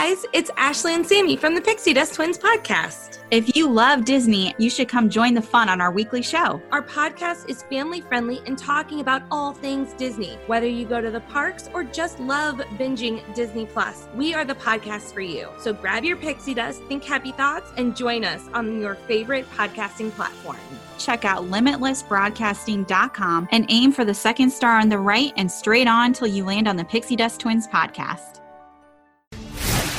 Guys, 0.00 0.24
it's 0.32 0.48
Ashley 0.56 0.94
and 0.94 1.04
Sammi 1.04 1.36
from 1.36 1.56
the 1.56 1.60
Pixie 1.60 1.92
Dust 1.92 2.14
Twins 2.14 2.38
podcast. 2.38 3.18
If 3.32 3.56
you 3.56 3.68
love 3.68 4.04
Disney, 4.04 4.54
you 4.56 4.70
should 4.70 4.88
come 4.88 5.10
join 5.10 5.34
the 5.34 5.42
fun 5.42 5.68
on 5.68 5.80
our 5.80 5.90
weekly 5.90 6.22
show. 6.22 6.62
Our 6.70 6.82
podcast 6.84 7.48
is 7.48 7.64
family 7.64 8.00
friendly 8.00 8.40
and 8.46 8.56
talking 8.56 9.00
about 9.00 9.22
all 9.32 9.52
things 9.52 9.92
Disney. 9.94 10.38
Whether 10.46 10.68
you 10.68 10.86
go 10.86 11.00
to 11.00 11.10
the 11.10 11.18
parks 11.22 11.68
or 11.74 11.82
just 11.82 12.20
love 12.20 12.58
binging 12.78 13.34
Disney 13.34 13.66
Plus, 13.66 14.06
we 14.14 14.34
are 14.34 14.44
the 14.44 14.54
podcast 14.54 15.12
for 15.12 15.20
you. 15.20 15.48
So 15.58 15.72
grab 15.72 16.04
your 16.04 16.16
pixie 16.16 16.54
dust, 16.54 16.80
think 16.84 17.02
happy 17.02 17.32
thoughts, 17.32 17.72
and 17.76 17.96
join 17.96 18.24
us 18.24 18.42
on 18.54 18.80
your 18.80 18.94
favorite 18.94 19.50
podcasting 19.50 20.12
platform. 20.12 20.58
Check 20.98 21.24
out 21.24 21.50
limitlessbroadcasting.com 21.50 23.48
and 23.50 23.66
aim 23.68 23.90
for 23.90 24.04
the 24.04 24.14
second 24.14 24.50
star 24.50 24.78
on 24.78 24.90
the 24.90 24.98
right 24.98 25.32
and 25.36 25.50
straight 25.50 25.88
on 25.88 26.12
till 26.12 26.28
you 26.28 26.44
land 26.44 26.68
on 26.68 26.76
the 26.76 26.84
Pixie 26.84 27.16
Dust 27.16 27.40
Twins 27.40 27.66
podcast. 27.66 28.37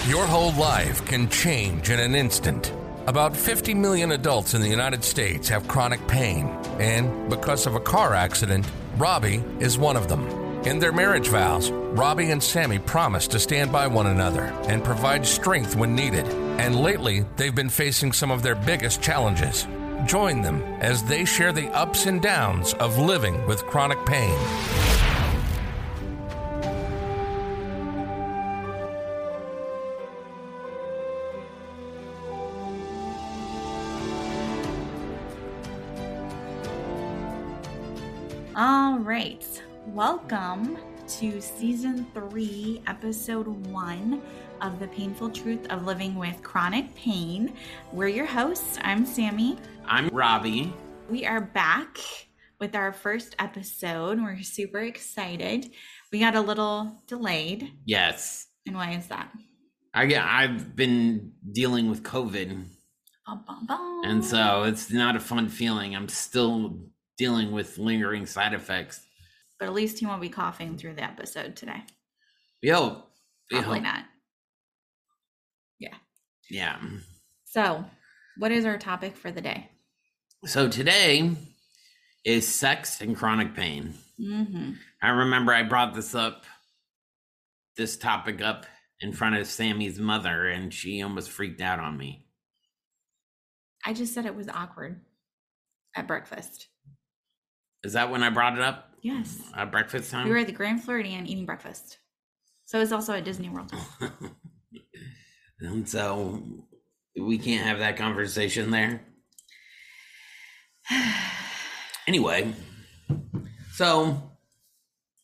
Your 0.09 0.25
whole 0.25 0.53
life 0.53 1.05
can 1.05 1.29
change 1.29 1.91
in 1.91 1.99
an 1.99 2.15
instant. 2.15 2.73
About 3.05 3.37
50 3.37 3.75
million 3.75 4.13
adults 4.13 4.55
in 4.55 4.61
the 4.61 4.67
United 4.67 5.03
States 5.03 5.47
have 5.49 5.67
chronic 5.67 6.05
pain, 6.07 6.47
and 6.79 7.29
because 7.29 7.67
of 7.67 7.75
a 7.75 7.79
car 7.79 8.15
accident, 8.15 8.65
Robby 8.97 9.43
is 9.59 9.77
one 9.77 9.95
of 9.95 10.07
them. 10.07 10.27
In 10.65 10.79
their 10.79 10.91
marriage 10.91 11.27
vows, 11.27 11.69
Robby 11.69 12.31
and 12.31 12.41
Sammi 12.41 12.79
promise 12.79 13.27
to 13.27 13.39
stand 13.39 13.71
by 13.71 13.85
one 13.85 14.07
another 14.07 14.45
and 14.67 14.83
provide 14.83 15.27
strength 15.27 15.75
when 15.75 15.93
needed. 15.93 16.25
And 16.59 16.81
lately, 16.81 17.23
they've 17.35 17.53
been 17.53 17.69
facing 17.69 18.11
some 18.11 18.31
of 18.31 18.41
their 18.41 18.55
biggest 18.55 19.03
challenges. 19.03 19.67
Join 20.07 20.41
them 20.41 20.63
as 20.79 21.03
they 21.03 21.23
share 21.23 21.51
the 21.51 21.69
ups 21.69 22.07
and 22.07 22.19
downs 22.19 22.73
of 22.73 22.97
living 22.97 23.45
with 23.45 23.63
chronic 23.67 24.03
pain. 24.07 24.35
All 38.61 38.99
right. 38.99 39.45
Welcome 39.87 40.77
to 41.19 41.39
season 41.39 42.05
three, 42.13 42.81
episode 42.87 43.47
one 43.67 44.21
of 44.59 44.81
The 44.81 44.87
Painful 44.89 45.29
Truth 45.29 45.67
of 45.69 45.85
Living 45.85 46.15
with 46.15 46.43
Chronic 46.43 46.93
Pain. 46.93 47.53
We're 47.93 48.09
your 48.09 48.25
hosts. 48.25 48.77
I'm 48.81 49.05
Sammi. 49.05 49.57
I'm 49.85 50.09
Robby. 50.09 50.73
We 51.09 51.25
are 51.25 51.39
back 51.39 51.99
with 52.59 52.75
our 52.75 52.91
first 52.91 53.33
episode. 53.39 54.21
We're 54.21 54.41
super 54.41 54.79
excited. 54.79 55.71
We 56.11 56.19
got 56.19 56.35
a 56.35 56.41
little 56.41 57.01
delayed. 57.07 57.71
Yes. 57.85 58.47
And 58.67 58.75
why 58.75 58.91
is 58.91 59.07
that? 59.07 59.31
I 59.93 60.05
get, 60.05 60.21
I've 60.25 60.75
been 60.75 61.31
dealing 61.49 61.89
with 61.89 62.03
COVID, 62.03 62.65
Bum, 63.25 63.41
bum, 63.47 63.65
bum. 63.67 64.01
and 64.03 64.25
so 64.25 64.63
it's 64.63 64.91
not 64.91 65.15
a 65.15 65.21
fun 65.21 65.47
feeling. 65.47 65.95
I'm 65.95 66.09
still 66.09 66.79
dealing 67.19 67.51
with 67.51 67.77
lingering 67.77 68.25
side 68.25 68.53
effects. 68.53 69.05
But 69.59 69.67
at 69.67 69.73
least 69.73 69.99
he 69.99 70.05
won't 70.05 70.21
be 70.21 70.29
coughing 70.29 70.77
through 70.77 70.95
the 70.95 71.03
episode 71.03 71.57
today. 71.57 71.83
Yo. 72.61 73.03
Probably 73.51 73.81
not. 73.81 74.05
Yeah. 75.79 75.95
Yeah. 76.49 76.79
So, 77.45 77.83
what 78.37 78.51
is 78.51 78.63
our 78.63 78.77
topic 78.77 79.17
for 79.17 79.31
the 79.31 79.41
day? 79.41 79.69
So 80.45 80.69
today 80.69 81.31
is 82.23 82.47
sex 82.47 83.01
and 83.01 83.17
chronic 83.17 83.53
pain. 83.53 83.95
Mm-hmm. 84.19 84.71
I 85.01 85.09
remember 85.09 85.53
I 85.53 85.63
brought 85.63 85.93
this 85.93 86.15
up, 86.15 86.45
this 87.75 87.97
topic 87.97 88.41
up 88.41 88.65
in 89.01 89.11
front 89.11 89.35
of 89.35 89.47
Sammi's 89.47 89.99
mother, 89.99 90.47
and 90.47 90.73
she 90.73 91.01
almost 91.01 91.29
freaked 91.29 91.59
out 91.59 91.79
on 91.79 91.97
me. 91.97 92.25
I 93.85 93.91
just 93.91 94.13
said 94.13 94.25
it 94.25 94.35
was 94.35 94.47
awkward 94.47 95.01
at 95.95 96.07
breakfast. 96.07 96.68
Is 97.83 97.93
that 97.93 98.11
when 98.11 98.23
I 98.23 98.29
brought 98.29 98.57
it 98.57 98.61
up 98.61 98.91
Yes. 99.01 99.39
at 99.55 99.71
breakfast 99.71 100.11
time? 100.11 100.25
We 100.25 100.31
were 100.31 100.39
at 100.39 100.47
the 100.47 100.53
Grand 100.53 100.83
Floridian 100.83 101.25
eating 101.27 101.45
breakfast. 101.45 101.99
So 102.65 102.79
it's 102.81 102.91
also 102.91 103.13
at 103.13 103.23
Disney 103.23 103.49
World. 103.49 103.73
and 105.59 105.87
so 105.87 106.43
we 107.19 107.37
can't 107.37 107.65
have 107.65 107.79
that 107.79 107.97
conversation 107.97 108.71
there. 108.71 109.01
Anyway, 112.07 112.51
so 113.73 114.31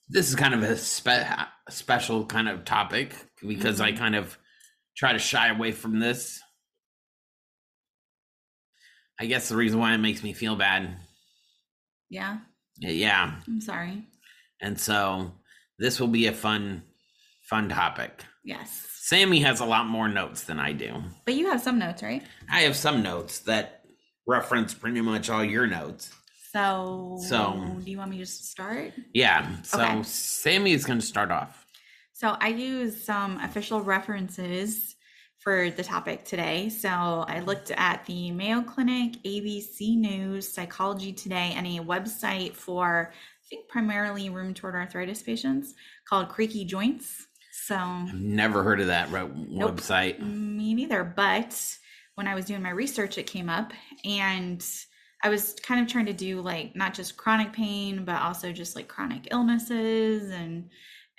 this 0.07 0.29
is 0.29 0.35
kind 0.35 0.53
of 0.53 0.61
a 0.61 0.77
spe- 0.77 1.07
a 1.07 1.71
special 1.71 2.25
kind 2.25 2.47
of 2.47 2.63
topic 2.63 3.15
because 3.41 3.81
I 3.81 3.89
mm-hmm. 3.89 3.97
kind 3.97 4.15
of 4.15 4.37
try 4.95 5.13
to 5.13 5.17
shy 5.17 5.49
away 5.49 5.71
from 5.71 5.99
this. 5.99 6.39
I 9.19 9.25
guess 9.25 9.49
the 9.49 9.55
reason 9.55 9.79
why 9.79 9.95
it 9.95 9.97
makes 9.97 10.21
me 10.21 10.33
feel 10.33 10.55
bad. 10.55 10.95
Yeah, 12.09 12.37
Yeah. 12.79 13.35
I'm 13.47 13.61
sorry. 13.61 14.03
And 14.61 14.79
so 14.79 15.31
this 15.79 15.99
will 15.99 16.07
be 16.07 16.27
a 16.27 16.33
fun, 16.33 16.83
fun 17.49 17.69
topic. 17.69 18.23
Yes. 18.43 18.87
Sammi 19.09 19.41
has 19.41 19.59
a 19.59 19.65
lot 19.65 19.87
more 19.87 20.07
notes 20.07 20.43
than 20.43 20.59
I 20.59 20.71
do. 20.73 21.03
But 21.25 21.35
you 21.35 21.49
have 21.49 21.61
some 21.61 21.77
notes, 21.79 22.01
right? 22.03 22.23
I 22.49 22.61
have 22.61 22.75
some 22.75 23.03
notes 23.03 23.39
that 23.39 23.83
reference 24.27 24.73
pretty 24.73 25.01
much 25.01 25.29
all 25.29 25.43
your 25.43 25.67
notes. 25.67 26.11
So, 26.51 27.17
So- 27.27 27.79
do 27.83 27.91
you 27.91 27.97
want 27.97 28.11
me 28.11 28.17
to 28.19 28.25
start? 28.25 28.93
Yeah. 29.13 29.61
So 29.63 29.81
Okay. 29.81 30.03
Sammi 30.03 30.71
is 30.73 30.85
going 30.85 30.99
to 30.99 31.05
start 31.05 31.31
off. 31.31 31.65
So 32.13 32.29
I 32.39 32.47
use 32.47 33.03
some 33.03 33.39
official 33.41 33.81
references 33.81 34.94
for 35.45 35.69
the 35.69 35.83
topic 35.83 36.25
today. 36.25 36.69
So 36.69 36.89
I 36.89 37.39
looked 37.39 37.69
at 37.69 38.03
the 38.07 38.31
Mayo 38.31 38.63
Clinic, 38.63 39.21
ABC 39.23 39.95
News, 39.95 40.51
Psychology 40.51 41.13
Today, 41.13 41.53
and 41.55 41.67
a 41.67 41.79
website 41.83 42.53
for, 42.53 43.11
I 43.13 43.45
think, 43.47 43.67
primarily 43.69 44.31
rheumatoid 44.31 44.73
arthritis 44.73 45.21
patients 45.21 45.75
called 46.09 46.29
Creaky 46.29 46.65
Joints. 46.65 47.27
So 47.51 47.75
I've 47.75 48.15
never 48.15 48.63
heard 48.63 48.81
of 48.81 48.87
that 48.87 49.11
Nope. 49.11 49.75
website. 49.75 50.19
me 50.19 50.73
neither. 50.73 51.03
But 51.03 51.77
when 52.15 52.27
I 52.27 52.33
was 52.33 52.45
doing 52.45 52.63
my 52.63 52.71
research, 52.71 53.19
it 53.19 53.27
came 53.27 53.47
up 53.47 53.71
and 54.03 54.65
I 55.23 55.29
was 55.29 55.55
kind 55.61 55.79
of 55.79 55.87
trying 55.87 56.07
to 56.07 56.13
do 56.13 56.41
like 56.41 56.75
not 56.75 56.95
just 56.95 57.17
chronic 57.17 57.53
pain, 57.53 58.03
but 58.03 58.19
also 58.19 58.51
just 58.51 58.75
like 58.75 58.87
chronic 58.87 59.27
illnesses 59.29 60.31
and 60.31 60.71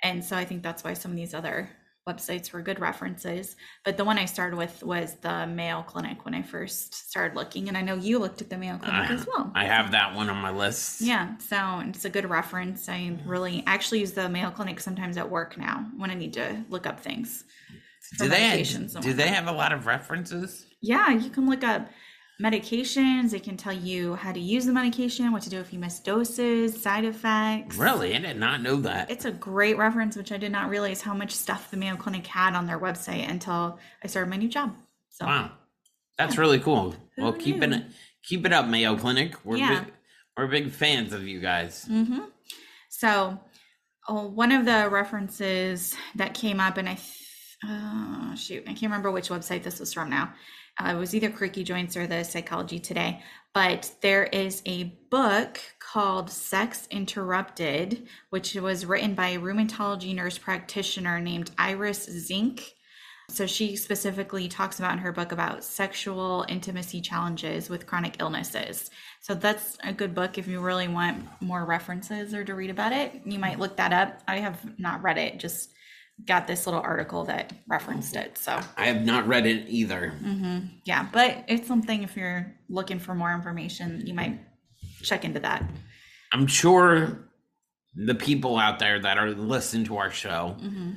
and 0.03 0.23
so 0.23 0.35
I 0.35 0.43
think 0.45 0.63
that's 0.63 0.83
why 0.83 0.93
some 0.93 1.11
of 1.11 1.17
these 1.17 1.33
other 1.33 1.69
websites 2.07 2.51
were 2.51 2.61
good 2.61 2.79
references. 2.79 3.55
But 3.83 3.97
the 3.97 4.05
one 4.05 4.17
I 4.17 4.25
started 4.25 4.57
with 4.57 4.81
was 4.83 5.15
the 5.15 5.45
Mayo 5.45 5.83
Clinic 5.83 6.25
when 6.25 6.33
I 6.33 6.41
first 6.41 7.09
started 7.09 7.35
looking, 7.35 7.67
and 7.67 7.77
I 7.77 7.81
know 7.81 7.95
you 7.95 8.17
looked 8.19 8.41
at 8.41 8.49
the 8.49 8.57
Mayo 8.57 8.77
Clinic 8.77 9.09
I- 9.09 9.13
as 9.13 9.27
well. 9.27 9.51
I 9.53 9.65
have 9.65 9.91
that 9.91 10.15
one 10.15 10.29
on 10.29 10.37
my 10.37 10.51
list. 10.51 11.01
Yeah, 11.01 11.37
so 11.37 11.81
it's 11.85 12.05
a 12.05 12.09
good 12.09 12.29
reference. 12.29 12.87
I 12.89 12.99
mm-hmm. 12.99 13.29
really 13.29 13.63
actually 13.67 13.99
use 13.99 14.13
the 14.13 14.29
Mayo 14.29 14.49
Clinic 14.49 14.79
sometimes 14.79 15.17
at 15.17 15.29
work 15.29 15.57
now 15.57 15.85
when 15.97 16.09
I 16.09 16.13
need 16.13 16.33
to 16.33 16.63
look 16.69 16.87
up 16.87 16.99
things. 16.99 17.43
Do 18.17 18.29
they 18.29 18.63
do 18.63 19.13
they 19.13 19.27
have 19.27 19.47
a 19.47 19.51
lot 19.51 19.73
of 19.73 19.85
references? 19.85 20.65
Yeah, 20.81 21.09
you 21.09 21.29
can 21.29 21.49
look 21.49 21.63
up 21.63 21.89
medications. 22.41 23.33
It 23.33 23.43
can 23.43 23.57
tell 23.57 23.73
you 23.73 24.15
how 24.15 24.31
to 24.31 24.39
use 24.39 24.65
the 24.65 24.73
medication, 24.73 25.31
what 25.31 25.41
to 25.43 25.49
do 25.49 25.59
if 25.59 25.73
you 25.73 25.79
miss 25.79 25.99
doses, 25.99 26.79
side 26.81 27.05
effects. 27.05 27.75
Really, 27.77 28.15
I 28.15 28.19
did 28.19 28.37
not 28.37 28.61
know 28.61 28.75
that. 28.77 29.09
It's 29.09 29.25
a 29.25 29.31
great 29.31 29.77
reference, 29.77 30.15
which 30.15 30.31
I 30.31 30.37
did 30.37 30.51
not 30.51 30.69
realize 30.69 31.01
how 31.01 31.13
much 31.13 31.31
stuff 31.31 31.71
the 31.71 31.77
Mayo 31.77 31.95
Clinic 31.95 32.27
had 32.27 32.53
on 32.53 32.65
their 32.67 32.79
website 32.79 33.27
until 33.29 33.79
I 34.03 34.07
started 34.07 34.29
my 34.29 34.37
new 34.37 34.49
job. 34.49 34.75
So 35.09 35.25
Wow, 35.25 35.51
that's 36.17 36.37
really 36.37 36.59
cool. 36.59 36.95
Who 37.15 37.23
Well, 37.23 37.33
keep 37.33 37.61
it 37.63 37.85
keep 38.23 38.45
it 38.45 38.53
up, 38.53 38.67
Mayo 38.67 38.95
Clinic. 38.97 39.33
We're 39.45 39.57
Yeah. 39.57 39.83
big, 39.85 39.93
we're 40.37 40.47
big 40.47 40.71
fans 40.71 41.13
of 41.13 41.27
you 41.27 41.39
guys. 41.39 41.85
hmm 41.85 42.19
So, 42.89 43.39
oh, 44.07 44.27
one 44.27 44.51
of 44.51 44.65
the 44.65 44.89
references 44.89 45.95
that 46.15 46.33
came 46.33 46.59
up, 46.59 46.77
and 46.77 46.87
I, 46.89 46.95
th- 46.95 47.26
uh, 47.65 48.35
shoot, 48.35 48.63
I 48.65 48.71
can't 48.71 48.83
remember 48.83 49.11
which 49.11 49.29
website 49.29 49.63
this 49.63 49.79
was 49.79 49.93
from 49.93 50.09
now. 50.09 50.33
Uh, 50.79 50.91
it 50.91 50.95
was 50.95 51.15
either 51.15 51.31
Creaky 51.31 51.63
Joints 51.63 51.97
or 51.97 52.05
the 52.05 52.23
Psychology 52.23 52.77
Today, 52.77 53.23
but 53.53 53.91
there 54.01 54.25
is 54.25 54.61
a 54.67 54.95
book 55.09 55.59
called 55.79 56.29
Sex 56.29 56.87
Interrupted, 56.91 58.07
which 58.29 58.53
was 58.53 58.85
written 58.85 59.15
by 59.15 59.29
a 59.29 59.39
rheumatology 59.39 60.13
nurse 60.13 60.37
practitioner 60.37 61.19
named 61.19 61.49
Iris 61.57 62.05
Zink. 62.05 62.75
So 63.29 63.47
she 63.47 63.75
specifically 63.75 64.47
talks 64.47 64.79
about 64.79 64.93
in 64.93 64.99
her 64.99 65.11
book 65.11 65.31
about 65.31 65.63
sexual 65.63 66.45
intimacy 66.47 67.01
challenges 67.01 67.69
with 67.69 67.87
chronic 67.87 68.17
illnesses. 68.19 68.89
So 69.19 69.33
that's 69.33 69.77
a 69.83 69.91
good 69.91 70.15
book 70.15 70.37
if 70.37 70.47
you 70.47 70.61
really 70.61 70.87
want 70.87 71.27
more 71.41 71.65
references 71.65 72.33
or 72.33 72.45
to 72.45 72.55
read 72.55 72.69
about 72.69 72.93
it. 72.93 73.21
You 73.25 73.39
might 73.39 73.59
look 73.59 73.77
that 73.77 73.91
up. 73.91 74.21
I 74.27 74.37
have 74.37 74.79
not 74.79 75.01
read 75.01 75.17
it, 75.17 75.39
just 75.39 75.71
got 76.25 76.47
this 76.47 76.65
little 76.65 76.81
article 76.81 77.23
that 77.25 77.53
referenced 77.67 78.15
it. 78.15 78.37
So 78.37 78.59
I 78.75 78.87
have 78.87 79.05
not 79.05 79.27
read 79.27 79.45
it 79.45 79.65
either. 79.69 80.13
mhm, 80.21 80.69
yeah, 80.85 81.07
but 81.11 81.43
it's 81.47 81.67
something 81.67 82.03
if 82.03 82.15
you're 82.17 82.53
looking 82.69 82.99
for 82.99 83.13
more 83.15 83.33
information, 83.33 84.01
you 84.05 84.13
might 84.13 84.39
check 85.03 85.23
into 85.25 85.39
that. 85.41 85.63
I'm 86.33 86.47
sure 86.47 87.29
the 87.95 88.15
people 88.15 88.57
out 88.57 88.79
there 88.79 88.99
that 88.99 89.17
are 89.17 89.31
listening 89.31 89.85
to 89.85 89.97
our 89.97 90.11
show, 90.11 90.55
hmm 90.59 90.93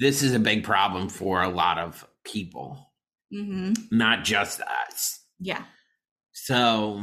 this 0.00 0.24
is 0.24 0.34
a 0.34 0.40
big 0.40 0.64
problem 0.64 1.08
for 1.08 1.42
a 1.42 1.48
lot 1.48 1.78
of 1.78 2.04
people, 2.24 2.90
hmm 3.30 3.72
not 3.92 4.24
just 4.24 4.60
us. 4.60 5.20
Yeah, 5.38 5.62
So 6.32 7.02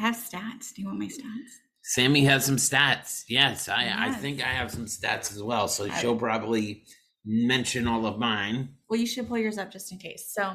I 0.00 0.04
have 0.04 0.16
stats. 0.16 0.72
Do 0.74 0.80
you 0.82 0.86
want 0.88 0.98
my 1.00 1.06
stats? 1.06 1.52
Sammi 1.82 2.24
has 2.24 2.44
some 2.44 2.56
stats. 2.56 3.24
Yes, 3.28 3.68
I, 3.68 3.92
I 3.96 4.12
think 4.12 4.42
I 4.42 4.48
have 4.48 4.70
some 4.70 4.86
stats 4.86 5.32
as 5.32 5.42
well. 5.42 5.66
So 5.68 5.88
she'll 5.88 6.16
probably 6.16 6.84
mention 7.24 7.86
all 7.86 8.06
of 8.06 8.18
mine. 8.18 8.70
Well, 8.88 9.00
you 9.00 9.06
should 9.06 9.28
pull 9.28 9.38
yours 9.38 9.58
up 9.58 9.70
just 9.70 9.92
in 9.92 9.98
case. 9.98 10.32
So, 10.34 10.54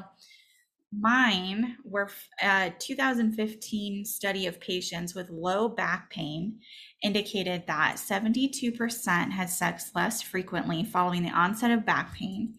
mine 0.92 1.76
were 1.84 2.08
a 2.42 2.46
uh, 2.46 2.70
2015 2.78 4.04
study 4.04 4.46
of 4.46 4.60
patients 4.60 5.14
with 5.14 5.30
low 5.30 5.68
back 5.68 6.10
pain 6.10 6.58
indicated 7.02 7.64
that 7.66 7.96
72% 7.96 9.30
had 9.30 9.50
sex 9.50 9.90
less 9.94 10.22
frequently 10.22 10.84
following 10.84 11.22
the 11.22 11.30
onset 11.30 11.70
of 11.70 11.84
back 11.84 12.14
pain, 12.14 12.54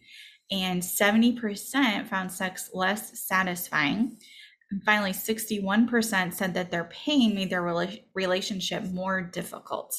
and 0.50 0.82
70% 0.82 2.08
found 2.08 2.32
sex 2.32 2.70
less 2.72 3.20
satisfying. 3.20 4.18
And 4.70 4.82
finally, 4.84 5.12
61% 5.12 6.34
said 6.34 6.54
that 6.54 6.70
their 6.70 6.84
pain 6.84 7.34
made 7.34 7.50
their 7.50 7.62
rela- 7.62 8.02
relationship 8.14 8.84
more 8.84 9.22
difficult. 9.22 9.96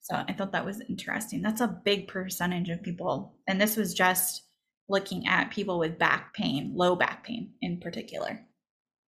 So 0.00 0.14
I 0.28 0.32
thought 0.32 0.52
that 0.52 0.64
was 0.64 0.82
interesting. 0.88 1.42
That's 1.42 1.60
a 1.60 1.80
big 1.84 2.08
percentage 2.08 2.68
of 2.68 2.82
people. 2.82 3.36
And 3.48 3.60
this 3.60 3.76
was 3.76 3.94
just 3.94 4.42
looking 4.88 5.26
at 5.26 5.50
people 5.50 5.78
with 5.78 5.98
back 5.98 6.34
pain, 6.34 6.72
low 6.74 6.96
back 6.96 7.24
pain 7.24 7.52
in 7.60 7.80
particular. 7.80 8.40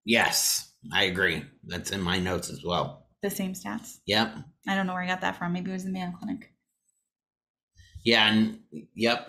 Yes, 0.05 0.73
I 0.93 1.05
agree. 1.05 1.45
That's 1.65 1.91
in 1.91 2.01
my 2.01 2.19
notes 2.19 2.51
as 2.51 2.65
well. 2.65 3.07
The 3.23 3.31
same 3.31 3.53
stats. 3.53 3.99
Yep. 4.07 4.37
I 4.67 4.75
don't 4.75 4.87
know 4.87 4.95
where 4.95 5.03
I 5.03 5.07
got 5.09 5.21
that 5.21 5.37
from. 5.37 5.53
Maybe 5.53 5.71
it 5.71 5.75
was 5.75 5.85
the 5.85 5.91
Mayo 5.91 6.13
Clinic. 6.19 6.53
Yeah, 8.05 8.31
and 8.33 8.61
yep, 8.95 9.29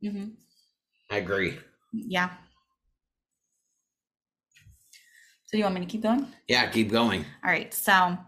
hmm 0.00 0.28
I 1.10 1.18
agree. 1.18 1.58
Yeah. 1.92 2.30
So 5.56 5.58
you 5.60 5.64
want 5.64 5.76
me 5.76 5.80
to 5.80 5.86
keep 5.86 6.02
going? 6.02 6.26
Yeah, 6.48 6.66
keep 6.66 6.90
going. 6.90 7.24
All 7.42 7.50
right. 7.50 7.72
So 7.72 8.18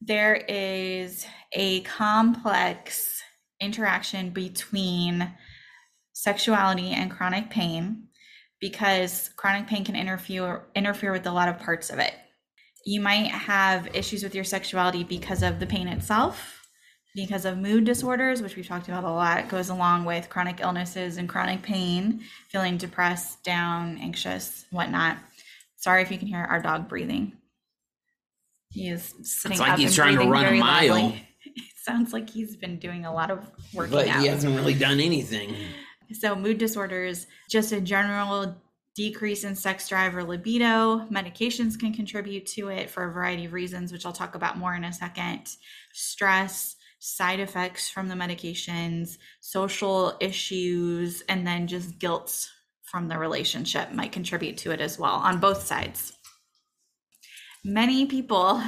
there 0.00 0.36
is 0.36 1.26
a 1.52 1.80
complex 1.80 3.20
interaction 3.60 4.30
between 4.30 5.28
sexuality 6.12 6.90
and 6.92 7.10
chronic 7.10 7.50
pain 7.50 8.06
because 8.60 9.30
chronic 9.34 9.66
pain 9.66 9.84
can 9.84 9.96
interfere 9.96 10.62
interfere 10.76 11.10
with 11.10 11.26
a 11.26 11.32
lot 11.32 11.48
of 11.48 11.58
parts 11.58 11.90
of 11.90 11.98
it. 11.98 12.14
You 12.86 13.00
might 13.00 13.32
have 13.32 13.88
issues 13.92 14.22
with 14.22 14.36
your 14.36 14.44
sexuality 14.44 15.02
because 15.02 15.42
of 15.42 15.58
the 15.58 15.66
pain 15.66 15.88
itself, 15.88 16.64
because 17.16 17.44
of 17.44 17.58
mood 17.58 17.82
disorders, 17.82 18.40
which 18.40 18.54
we've 18.54 18.68
talked 18.68 18.86
about 18.86 19.02
a 19.02 19.10
lot, 19.10 19.48
goes 19.48 19.68
along 19.68 20.04
with 20.04 20.28
chronic 20.28 20.60
illnesses 20.60 21.16
and 21.16 21.28
chronic 21.28 21.62
pain, 21.62 22.20
feeling 22.50 22.76
depressed, 22.76 23.42
down, 23.42 23.98
anxious, 24.00 24.64
whatnot. 24.70 25.18
Sorry 25.82 26.02
if 26.02 26.10
you 26.12 26.18
can 26.18 26.28
hear 26.28 26.38
our 26.38 26.60
dog 26.60 26.88
breathing. 26.88 27.32
He 28.70 28.88
is 28.88 29.12
sitting 29.22 29.58
like 29.58 29.72
up 29.72 29.78
he's 29.78 29.88
and 29.88 29.96
trying 29.96 30.18
to 30.18 30.30
run 30.30 30.44
a 30.46 30.58
mile. 30.58 30.88
loudly. 30.88 31.28
It 31.44 31.84
sounds 31.84 32.12
like 32.12 32.30
he's 32.30 32.56
been 32.56 32.78
doing 32.78 33.04
a 33.04 33.12
lot 33.12 33.32
of 33.32 33.44
working 33.74 33.92
But 33.92 34.06
out. 34.06 34.20
he 34.20 34.28
hasn't 34.28 34.54
really 34.54 34.74
done 34.74 35.00
anything. 35.00 35.56
So, 36.12 36.36
mood 36.36 36.58
disorders, 36.58 37.26
just 37.50 37.72
a 37.72 37.80
general 37.80 38.54
decrease 38.94 39.42
in 39.42 39.56
sex 39.56 39.88
drive 39.88 40.14
or 40.14 40.22
libido. 40.22 41.00
Medications 41.10 41.76
can 41.78 41.92
contribute 41.92 42.46
to 42.46 42.68
it 42.68 42.88
for 42.88 43.02
a 43.04 43.12
variety 43.12 43.46
of 43.46 43.52
reasons, 43.52 43.90
which 43.90 44.06
I'll 44.06 44.12
talk 44.12 44.36
about 44.36 44.56
more 44.56 44.74
in 44.76 44.84
a 44.84 44.92
second. 44.92 45.48
Stress, 45.92 46.76
side 47.00 47.40
effects 47.40 47.90
from 47.90 48.06
the 48.06 48.14
medications, 48.14 49.18
social 49.40 50.16
issues, 50.20 51.22
and 51.28 51.44
then 51.44 51.66
just 51.66 51.98
guilt 51.98 52.48
from 52.92 53.08
the 53.08 53.18
relationship 53.18 53.90
might 53.90 54.12
contribute 54.12 54.58
to 54.58 54.70
it 54.70 54.80
as 54.80 54.98
well 54.98 55.14
on 55.14 55.40
both 55.40 55.62
sides. 55.62 56.12
Many 57.64 58.04
people 58.04 58.62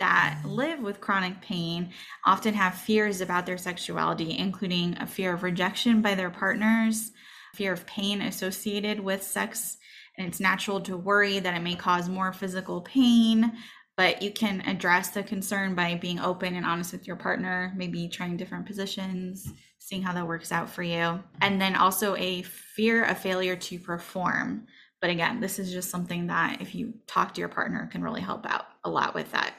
that 0.00 0.40
live 0.44 0.80
with 0.80 1.00
chronic 1.00 1.40
pain 1.40 1.92
often 2.26 2.54
have 2.54 2.74
fears 2.74 3.20
about 3.20 3.46
their 3.46 3.56
sexuality, 3.56 4.36
including 4.36 4.98
a 4.98 5.06
fear 5.06 5.32
of 5.32 5.44
rejection 5.44 6.02
by 6.02 6.16
their 6.16 6.28
partners, 6.28 7.12
fear 7.54 7.72
of 7.72 7.86
pain 7.86 8.20
associated 8.20 8.98
with 8.98 9.22
sex. 9.22 9.76
And 10.18 10.26
it's 10.26 10.40
natural 10.40 10.80
to 10.80 10.96
worry 10.96 11.38
that 11.38 11.56
it 11.56 11.62
may 11.62 11.76
cause 11.76 12.08
more 12.08 12.32
physical 12.32 12.80
pain, 12.80 13.52
but 13.96 14.22
you 14.22 14.30
can 14.30 14.62
address 14.62 15.10
the 15.10 15.22
concern 15.22 15.74
by 15.74 15.94
being 15.96 16.18
open 16.18 16.54
and 16.54 16.64
honest 16.64 16.92
with 16.92 17.06
your 17.06 17.16
partner, 17.16 17.72
maybe 17.76 18.08
trying 18.08 18.36
different 18.36 18.66
positions, 18.66 19.52
seeing 19.78 20.02
how 20.02 20.12
that 20.12 20.26
works 20.26 20.52
out 20.52 20.70
for 20.70 20.82
you. 20.82 21.22
And 21.40 21.60
then 21.60 21.74
also 21.76 22.16
a 22.16 22.42
fear 22.42 23.04
of 23.04 23.18
failure 23.18 23.56
to 23.56 23.78
perform. 23.78 24.66
But 25.00 25.10
again, 25.10 25.40
this 25.40 25.58
is 25.58 25.72
just 25.72 25.90
something 25.90 26.28
that 26.28 26.60
if 26.60 26.74
you 26.74 26.94
talk 27.06 27.34
to 27.34 27.40
your 27.40 27.48
partner 27.48 27.88
can 27.90 28.02
really 28.02 28.20
help 28.20 28.46
out 28.46 28.66
a 28.84 28.90
lot 28.90 29.14
with 29.14 29.30
that. 29.32 29.54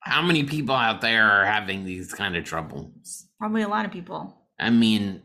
How 0.00 0.20
many 0.20 0.44
people 0.44 0.74
out 0.74 1.00
there 1.00 1.30
are 1.30 1.46
having 1.46 1.84
these 1.84 2.12
kind 2.12 2.36
of 2.36 2.44
troubles? 2.44 3.26
Probably 3.38 3.62
a 3.62 3.68
lot 3.68 3.84
of 3.86 3.92
people. 3.92 4.36
I 4.60 4.70
mean, 4.70 5.22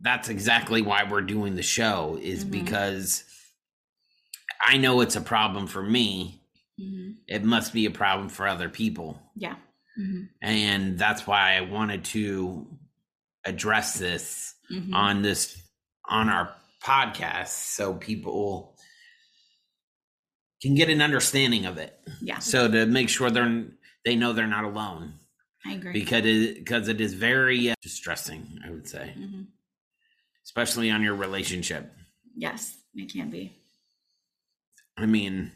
that's 0.00 0.28
exactly 0.28 0.80
why 0.82 1.04
we're 1.04 1.22
doing 1.22 1.54
the 1.54 1.62
show 1.62 2.18
is 2.20 2.44
Mhm. 2.44 2.50
because 2.50 3.24
I 4.66 4.76
know 4.76 5.00
it's 5.00 5.16
a 5.16 5.20
problem 5.20 5.66
for 5.66 5.82
me. 5.82 6.41
Mm-hmm. 6.80 7.10
It 7.26 7.44
must 7.44 7.72
be 7.72 7.86
a 7.86 7.90
problem 7.90 8.28
for 8.28 8.46
other 8.48 8.68
people. 8.68 9.20
Yeah. 9.36 9.56
Mm-hmm. 10.00 10.22
And 10.40 10.98
that's 10.98 11.26
why 11.26 11.56
I 11.56 11.60
wanted 11.62 12.04
to 12.06 12.66
address 13.44 13.98
this 13.98 14.54
Mm-hmm. 14.72 14.94
on 14.94 15.20
this 15.20 15.60
on 16.08 16.30
our 16.30 16.54
podcast 16.82 17.48
so 17.48 17.92
people 17.92 18.74
can 20.62 20.74
get 20.74 20.88
an 20.88 21.02
understanding 21.02 21.66
of 21.66 21.76
it. 21.76 21.98
yeah, 22.22 22.38
So 22.38 22.68
to 22.70 22.86
make 22.86 23.10
sure 23.10 23.28
they're 23.30 23.64
they 24.06 24.16
know 24.16 24.32
they're 24.32 24.46
not 24.46 24.64
alone 24.64 25.14
I 25.66 25.72
agree. 25.74 25.92
because 25.92 26.24
it 26.24 26.54
because 26.56 26.88
it 26.88 27.02
is 27.02 27.12
very 27.12 27.70
uh, 27.70 27.74
distressing, 27.82 28.58
I 28.66 28.70
would 28.70 28.88
say, 28.88 29.12
hmm 29.14 29.42
especially 30.44 30.90
on 30.90 31.02
your 31.02 31.14
relationship. 31.16 31.92
Yes, 32.34 32.74
it 32.94 33.12
can 33.12 33.28
be. 33.30 33.60
I 34.96 35.04
mean, 35.06 35.52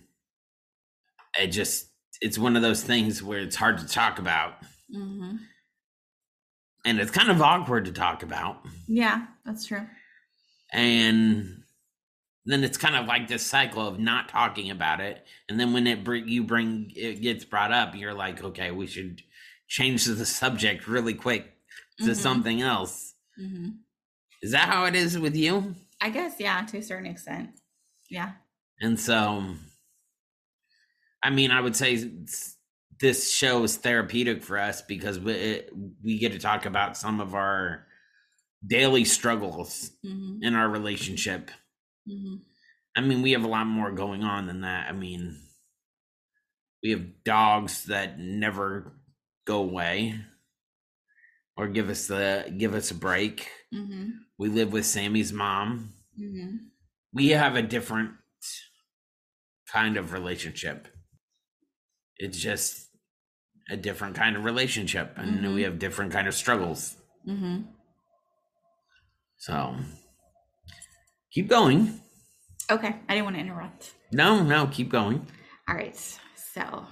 it 1.39 1.49
just 1.49 1.87
it's 2.21 2.39
one 2.39 2.57
of 2.57 2.63
those 2.63 2.83
things 2.83 3.23
where 3.23 3.41
it's 3.41 3.57
hard 3.57 3.79
to 3.79 3.87
talk 3.87 4.19
about 4.19 4.55
hmm 4.93 5.37
and 6.85 7.01
it's 7.01 7.11
kind 7.11 7.31
of 7.31 7.43
awkward 7.43 7.87
to 7.87 7.91
talk 7.93 8.23
about. 8.23 8.65
Yeah, 8.87 9.27
that's 9.45 9.67
true. 9.67 9.85
And 10.73 11.63
then 12.45 12.63
it's 12.63 12.79
kind 12.79 12.95
of 12.95 13.07
like 13.07 13.27
this 13.27 13.45
cycle 13.45 13.87
of 13.89 13.99
not 13.99 14.29
talking 14.29 14.71
about 14.71 15.01
it 15.01 15.27
and 15.49 15.59
then 15.59 15.73
when 15.73 15.87
it 15.89 16.05
br- 16.05 16.15
you 16.15 16.45
bring 16.45 16.93
it 16.95 17.21
gets 17.23 17.45
brought 17.45 17.73
up, 17.73 17.95
you're 17.97 18.15
like, 18.15 18.43
"Okay, 18.43 18.71
we 18.71 18.87
should 18.87 19.23
change 19.67 20.05
the 20.05 20.25
subject 20.25 20.87
really 20.87 21.15
quick 21.15 21.57
to 21.99 22.11
Mhm. 22.11 22.17
something 22.17 22.63
else." 22.63 23.15
hmm 23.37 23.71
Is 24.43 24.53
that 24.53 24.69
how 24.69 24.85
it 24.85 24.95
is 24.95 25.19
with 25.19 25.35
you? 25.35 25.75
I 26.01 26.11
guess, 26.11 26.37
yeah, 26.39 26.63
to 26.67 26.79
a 26.79 26.83
certain 26.83 27.07
extent. 27.07 27.51
Yeah. 28.11 28.33
And 28.81 29.01
so, 29.01 29.57
I 31.27 31.31
mean, 31.31 31.51
I 31.51 31.61
would 31.61 31.75
say 31.75 32.09
this 33.01 33.33
show 33.33 33.65
is 33.65 33.77
therapeutic 33.77 34.45
for 34.45 34.59
us 34.59 34.81
because 34.81 35.19
we, 35.19 35.33
it, 35.33 35.73
we 36.05 36.19
get 36.19 36.33
to 36.33 36.39
talk 36.39 36.67
about 36.67 36.97
some 36.97 37.21
of 37.21 37.35
our 37.35 37.85
daily 38.65 39.05
struggles 39.05 39.91
Mm-hmm. 40.05 40.45
in 40.45 40.55
our 40.55 40.69
relationship. 40.69 41.51
Mm-hmm. 42.09 42.37
I 42.97 43.01
mean, 43.01 43.23
we 43.23 43.33
have 43.33 43.43
a 43.43 43.49
lot 43.49 43.67
more 43.67 43.91
going 43.91 44.23
on 44.23 44.47
than 44.47 44.61
that. 44.61 44.89
I 44.89 44.93
mean, 44.93 45.37
we 46.81 46.91
have 46.91 47.25
dogs 47.25 47.87
that 47.87 48.21
never 48.21 48.93
go 49.47 49.59
away 49.59 50.15
or 51.57 51.67
give 51.67 51.91
us 51.91 52.07
the 52.07 52.55
give 52.57 52.73
us 52.75 52.93
a 52.93 52.95
break. 52.95 53.51
Mm-hmm. 53.75 54.11
We 54.39 54.49
live 54.49 54.73
with 54.73 54.85
Sammi's 54.85 55.33
mom. 55.33 55.93
Mm-hmm. 56.21 56.57
We 57.13 57.31
have 57.31 57.57
a 57.57 57.63
different 57.63 58.13
kind 59.73 59.97
of 59.97 60.13
relationship. 60.13 60.87
It's 62.19 62.39
just 62.39 62.89
a 63.69 63.77
different 63.77 64.15
kind 64.17 64.37
of 64.37 64.45
relationship 64.45 65.15
and 65.17 65.41
Mhm. 65.41 65.55
we 65.55 65.63
have 65.63 65.79
different 65.79 66.13
kind 66.13 66.29
of 66.29 66.35
struggles. 66.35 66.97
Mm-hmm. 67.27 67.63
So 69.39 69.77
keep 71.33 71.49
going. 71.49 72.01
Okay, 72.71 72.97
I 73.09 73.15
didn't 73.15 73.25
want 73.25 73.37
to 73.37 73.41
interrupt. 73.41 73.93
No, 74.13 74.43
no, 74.43 74.67
keep 74.67 74.89
going. 74.89 75.27
All 75.69 75.75
right. 75.75 75.97
So, 76.53 76.87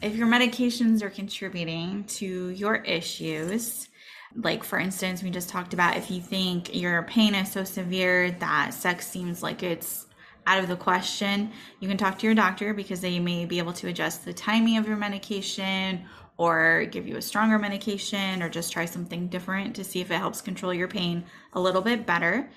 if 0.00 0.14
your 0.14 0.26
medications 0.28 1.02
are 1.02 1.10
contributing 1.10 2.04
to 2.04 2.48
your 2.50 2.76
issues, 2.76 3.88
like 4.34 4.62
for 4.64 4.78
instance, 4.78 5.22
we 5.22 5.30
just 5.30 5.48
talked 5.48 5.74
about 5.74 5.96
if 5.96 6.10
you 6.10 6.20
think 6.20 6.74
your 6.74 7.02
pain 7.04 7.34
is 7.34 7.50
so 7.50 7.64
severe 7.64 8.30
that 8.32 8.74
sex 8.74 9.06
seems 9.06 9.42
like 9.42 9.62
it's 9.62 10.05
out 10.46 10.58
of 10.58 10.68
the 10.68 10.76
question, 10.76 11.50
you 11.80 11.88
can 11.88 11.96
talk 11.96 12.18
to 12.18 12.26
your 12.26 12.34
doctor 12.34 12.72
because 12.72 13.00
they 13.00 13.18
may 13.18 13.44
be 13.44 13.58
able 13.58 13.72
to 13.74 13.88
adjust 13.88 14.24
the 14.24 14.32
timing 14.32 14.76
of 14.76 14.86
your 14.86 14.96
medication 14.96 16.04
or 16.38 16.84
give 16.90 17.08
you 17.08 17.16
a 17.16 17.22
stronger 17.22 17.58
medication 17.58 18.42
or 18.42 18.48
just 18.48 18.72
try 18.72 18.84
something 18.84 19.28
different 19.28 19.74
to 19.76 19.84
see 19.84 20.00
if 20.00 20.10
it 20.10 20.18
helps 20.18 20.40
control 20.40 20.72
your 20.72 20.88
pain 20.88 21.24
a 21.54 21.60
little 21.60 21.82
bit 21.82 22.06
better. 22.06 22.48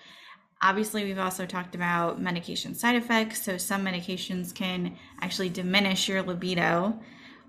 Obviously, 0.62 1.06
we've 1.06 1.20
also 1.20 1.46
talked 1.46 1.74
about 1.74 2.22
medication 2.22 2.76
side 2.76 2.96
effects. 2.96 3.42
So, 3.44 3.58
some 3.58 3.86
medications 3.86 4.54
can 4.54 4.98
actually 5.22 5.50
diminish 5.50 6.10
your 6.10 6.22
libido 6.22 7.00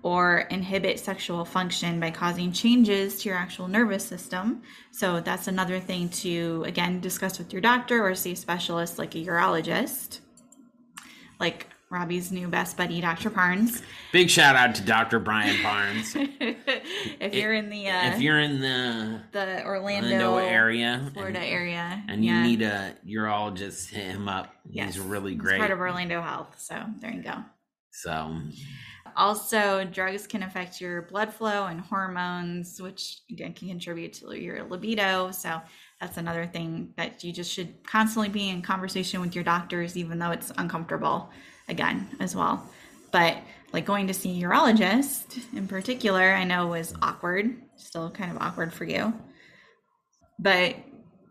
or 0.03 0.39
inhibit 0.49 0.99
sexual 0.99 1.43
function 1.43 1.99
by 1.99 2.09
causing 2.09 2.53
changes 2.53 3.21
to 3.21 3.29
your 3.29 3.37
actual 3.37 3.67
nervous 3.67 4.05
system. 4.05 4.61
So, 4.91 5.19
that's 5.19 5.49
another 5.49 5.81
thing 5.81 6.07
to, 6.09 6.63
again, 6.65 7.01
discuss 7.01 7.37
with 7.37 7.51
your 7.51 7.61
doctor 7.61 8.01
or 8.01 8.15
see 8.15 8.31
a 8.31 8.35
specialist 8.37 8.97
like 8.97 9.13
a 9.15 9.25
urologist, 9.25 10.21
like 11.41 11.67
Robby's 11.89 12.31
new 12.31 12.47
best 12.47 12.77
buddy, 12.77 13.01
Dr. 13.01 13.29
Barnes. 13.29 13.81
Big 14.13 14.29
shout 14.29 14.55
out 14.55 14.73
to 14.75 14.81
Dr. 14.81 15.19
Brian 15.19 15.61
Barnes. 15.61 16.13
if 16.15 17.33
you're 17.35 17.53
in 17.53 17.69
the 17.69 17.89
uh, 17.89 18.13
if 18.13 18.21
you're 18.21 18.39
in 18.39 18.61
the 18.61 19.19
the 19.33 19.65
Orlando, 19.65 20.31
Orlando 20.31 20.37
area 20.37 21.11
Florida 21.13 21.39
and, 21.39 21.53
area, 21.53 22.03
and 22.07 22.23
you 22.23 22.39
need 22.41 22.61
a 22.61 22.95
urologist, 23.05 23.89
hit 23.89 24.05
him 24.05 24.29
up. 24.29 24.55
Yes, 24.69 24.95
He's 24.95 25.03
really 25.03 25.35
great. 25.35 25.59
part 25.59 25.71
of 25.71 25.79
Orlando 25.79 26.21
Health. 26.21 26.55
So 26.57 26.81
there 27.01 27.11
you 27.11 27.23
go. 27.23 27.43
so 27.91 28.37
Also, 29.17 29.83
drugs 29.83 30.27
can 30.27 30.43
affect 30.43 30.79
your 30.79 31.01
blood 31.01 31.33
flow 31.33 31.65
and 31.65 31.81
hormones, 31.81 32.81
which 32.81 33.19
again 33.29 33.51
can 33.51 33.67
contribute 33.67 34.13
to 34.13 34.39
your 34.39 34.63
libido. 34.63 35.31
So 35.31 35.61
that's 36.01 36.17
another 36.17 36.47
thing 36.47 36.93
that 36.97 37.23
you 37.23 37.31
just 37.31 37.53
should 37.53 37.83
constantly 37.85 38.27
be 38.27 38.49
in 38.49 38.63
conversation 38.63 39.21
with 39.21 39.35
your 39.35 39.43
doctors, 39.43 39.95
even 39.95 40.17
though 40.17 40.31
it's 40.31 40.51
uncomfortable, 40.57 41.29
again, 41.69 42.09
as 42.19 42.35
well. 42.35 42.67
But 43.11 43.37
like 43.71 43.85
going 43.85 44.07
to 44.07 44.13
see 44.13 44.41
a 44.41 44.47
urologist 44.47 45.39
in 45.55 45.67
particular, 45.67 46.33
I 46.33 46.43
know 46.43 46.67
was 46.67 46.93
awkward, 47.01 47.55
still 47.77 48.09
kind 48.09 48.31
of 48.31 48.41
awkward 48.41 48.73
for 48.73 48.83
you. 48.83 49.13
But 50.39 50.75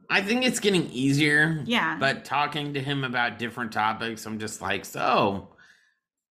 I 0.08 0.22
think 0.22 0.44
it's 0.44 0.60
getting 0.60 0.88
easier. 0.90 1.62
Yeah. 1.66 1.96
But 1.98 2.24
talking 2.24 2.74
to 2.74 2.80
him 2.80 3.02
about 3.02 3.38
different 3.38 3.72
topics, 3.72 4.24
I'm 4.24 4.38
just 4.38 4.62
like, 4.62 4.84
so 4.84 5.48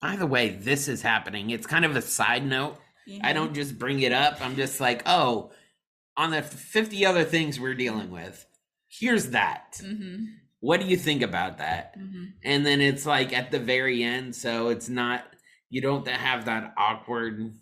by 0.00 0.14
the 0.14 0.26
way, 0.26 0.50
this 0.50 0.86
is 0.86 1.02
happening. 1.02 1.50
It's 1.50 1.66
kind 1.66 1.84
of 1.84 1.96
a 1.96 2.02
side 2.02 2.46
note. 2.46 2.78
I 3.22 3.32
don't 3.32 3.54
just 3.54 3.78
bring 3.78 4.00
it 4.00 4.12
up. 4.12 4.38
I'm 4.40 4.54
just 4.54 4.80
like, 4.80 5.02
oh, 5.06 5.50
on 6.18 6.30
the 6.32 6.42
50 6.42 7.06
other 7.06 7.24
things 7.24 7.58
we're 7.58 7.74
dealing 7.74 8.10
with, 8.10 8.44
here's 8.88 9.30
that. 9.30 9.80
hmm 9.80 10.24
What 10.60 10.80
do 10.80 10.86
you 10.86 10.96
think 10.98 11.22
about 11.22 11.58
that? 11.58 11.94
hmm 11.96 12.24
And 12.44 12.66
then 12.66 12.80
it's 12.82 13.06
like 13.06 13.32
at 13.32 13.50
the 13.50 13.58
very 13.60 14.02
end, 14.02 14.34
so 14.36 14.68
it's 14.68 14.88
not 14.90 15.24
you 15.70 15.80
don't 15.80 16.06
have 16.08 16.46
that 16.46 16.74
awkward 16.76 17.52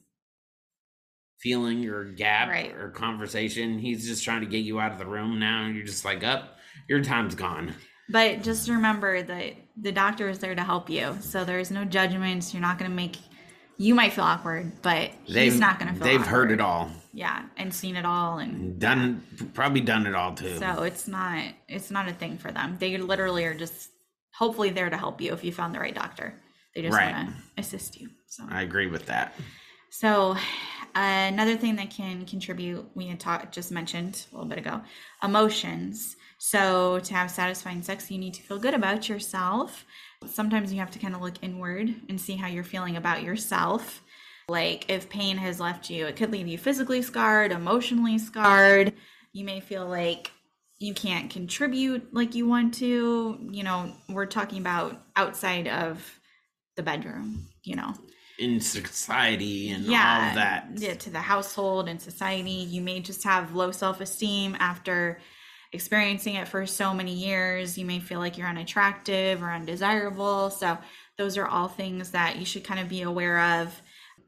feeling 1.41 1.87
or 1.89 2.05
gap 2.05 2.49
Right. 2.49 2.73
or 2.73 2.91
conversation. 2.91 3.79
He's 3.79 4.07
just 4.07 4.25
trying 4.25 4.41
to 4.41 4.47
get 4.47 4.65
you 4.65 4.81
out 4.81 4.93
of 4.93 4.99
the 4.99 5.07
room 5.07 5.39
now, 5.39 5.65
and 5.65 5.77
you're 5.77 5.85
just 5.85 6.05
like, 6.05 6.25
up, 6.25 6.57
your 6.89 7.03
time's 7.03 7.35
gone. 7.35 7.75
But 8.09 8.43
just 8.43 8.69
remember 8.69 9.23
that 9.23 9.55
the 9.77 9.93
doctor 9.93 10.29
is 10.29 10.39
there 10.39 10.55
to 10.55 10.63
help 10.63 10.89
you. 10.89 11.17
So 11.21 11.45
there's 11.45 11.71
no 11.73 11.85
judgments. 11.85 12.55
You're 12.55 12.63
not 12.63 12.79
going 12.79 12.91
to 12.91 12.97
make, 12.97 13.17
you 13.79 13.95
might 13.95 14.13
feel 14.13 14.25
awkward, 14.25 14.73
but 14.83 15.11
he's 15.25 15.59
not 15.59 15.79
going 15.79 15.93
to 15.93 15.99
feel 15.99 16.05
They've 16.07 16.21
awkward. 16.21 16.31
heard 16.31 16.51
it 16.53 16.61
all, 16.61 16.91
Yeah. 17.13 17.43
And 17.57 17.73
seen 17.73 17.97
it 17.97 18.05
all. 18.07 18.39
And 18.39 18.79
done, 18.79 19.23
probably 19.55 19.81
done 19.83 20.07
it 20.07 20.15
all 20.15 20.35
too. 20.35 20.59
so 20.59 20.83
it's 20.83 21.07
not, 21.07 21.45
it's 21.69 21.91
not 21.91 22.09
a 22.09 22.13
thing 22.13 22.39
for 22.39 22.51
them. 22.53 22.77
They 22.79 22.97
literally 22.97 23.45
are 23.45 23.55
just 23.55 23.91
hopefully 24.35 24.71
there 24.71 24.91
to 24.91 24.97
help 24.97 25.21
you 25.21 25.33
if 25.33 25.45
you 25.45 25.53
found 25.53 25.75
the 25.75 25.81
right 25.81 25.95
doctor. 25.95 26.35
They 26.75 26.83
just 26.83 26.97
Right. 26.97 27.13
want 27.15 27.29
to 27.31 27.35
assist 27.59 27.99
you. 28.01 28.11
So. 28.29 28.45
I 28.51 28.63
agree 28.63 28.87
with 28.87 29.07
that. 29.07 29.35
So, 29.91 30.33
uh, 30.33 30.39
another 30.95 31.57
thing 31.57 31.77
that 31.77 31.91
can 31.91 32.27
contribute, 32.27 32.87
we 32.95 33.07
had 33.07 33.19
talked 33.21 33.55
just 33.55 33.71
mentioned 33.71 34.27
a 34.31 34.35
little 34.35 34.49
bit 34.49 34.59
ago, 34.59 34.83
emotions. 35.23 36.17
So, 36.39 36.99
to 37.01 37.15
have 37.15 37.31
satisfying 37.31 37.83
sex, 37.83 38.11
you 38.11 38.19
need 38.19 38.35
to 38.35 38.43
feel 38.43 38.59
good 38.59 38.75
about 38.75 39.09
yourself. 39.09 39.87
Sometimes 40.25 40.73
you 40.73 40.81
have 40.81 40.91
to 40.93 40.99
kind 40.99 41.15
of 41.15 41.21
look 41.21 41.35
inward 41.43 41.95
and 42.09 42.21
see 42.21 42.37
how 42.37 42.49
you're 42.49 42.65
feeling 42.65 42.97
about 42.97 43.23
yourself. 43.23 44.03
Like, 44.49 44.89
if 44.89 45.09
pain 45.09 45.37
has 45.39 45.59
left 45.61 45.91
you, 45.91 46.07
it 46.07 46.17
could 46.17 46.31
leave 46.31 46.47
you 46.47 46.57
physically 46.57 47.03
scarred, 47.03 47.53
emotionally 47.53 48.19
scarred. 48.19 48.93
You 49.33 49.45
may 49.45 49.61
feel 49.61 49.87
like 49.87 50.31
you 50.79 50.95
can't 50.95 51.31
contribute 51.31 52.13
like 52.15 52.35
you 52.35 52.47
want 52.47 52.75
to. 52.75 53.39
You 53.51 53.63
know, 53.65 53.93
we're 54.09 54.27
talking 54.27 54.59
about 54.59 55.03
outside 55.17 55.69
of 55.69 56.21
the 56.77 56.83
bedroom, 56.83 57.47
you 57.65 57.75
know 57.75 57.95
In 58.39 58.61
society 58.61 59.71
and 59.71 59.85
yeah, 59.85 60.29
all 60.29 60.35
that. 60.37 60.69
yeah, 60.77 60.95
to 60.95 61.11
the 61.11 61.21
household 61.21 61.89
and 61.89 62.01
society. 62.01 62.51
You 62.51 62.83
may 62.83 63.01
just 63.01 63.25
have 63.25 63.55
low 63.55 63.71
self 63.71 64.01
esteem 64.01 64.57
after 64.61 65.19
experiencing 65.73 66.35
it 66.35 66.49
for 66.49 66.67
so 66.67 66.95
many 66.95 67.13
years. 67.13 67.77
You 67.77 67.85
may 67.85 68.01
feel 68.01 68.19
like 68.19 68.39
you're 68.39 68.49
unattractive 68.49 69.43
or 69.43 69.51
undesirable. 69.51 70.51
So, 70.51 70.79
those 71.19 71.39
are 71.39 71.47
all 71.47 71.69
things 71.69 72.11
that 72.11 72.37
you 72.37 72.45
should 72.45 72.65
kind 72.65 72.79
of 72.79 72.89
be 72.89 73.03
aware 73.03 73.61
of 73.63 73.83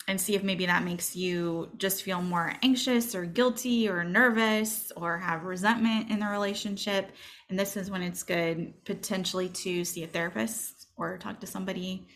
and 0.07 0.19
see 0.19 0.35
if 0.35 0.43
maybe 0.43 0.67
that 0.67 0.85
makes 0.85 1.15
you 1.15 1.69
just 1.77 2.03
feel 2.03 2.23
more 2.23 2.55
anxious 2.63 3.15
or 3.15 3.27
guilty 3.27 3.89
or 3.89 4.03
nervous 4.05 4.91
or 4.97 5.19
have 5.19 5.45
resentment 5.45 6.11
in 6.11 6.19
the 6.19 6.27
relationship. 6.27 7.13
And 7.51 7.59
this 7.59 7.77
is 7.77 7.91
when 7.91 8.03
it's 8.03 8.23
good 8.23 8.73
potentially 8.87 9.51
to 9.51 9.85
see 9.85 10.05
a 10.05 10.07
therapist 10.07 10.87
or 10.97 11.19
talk 11.19 11.41
to 11.41 11.47
somebody 11.47 12.09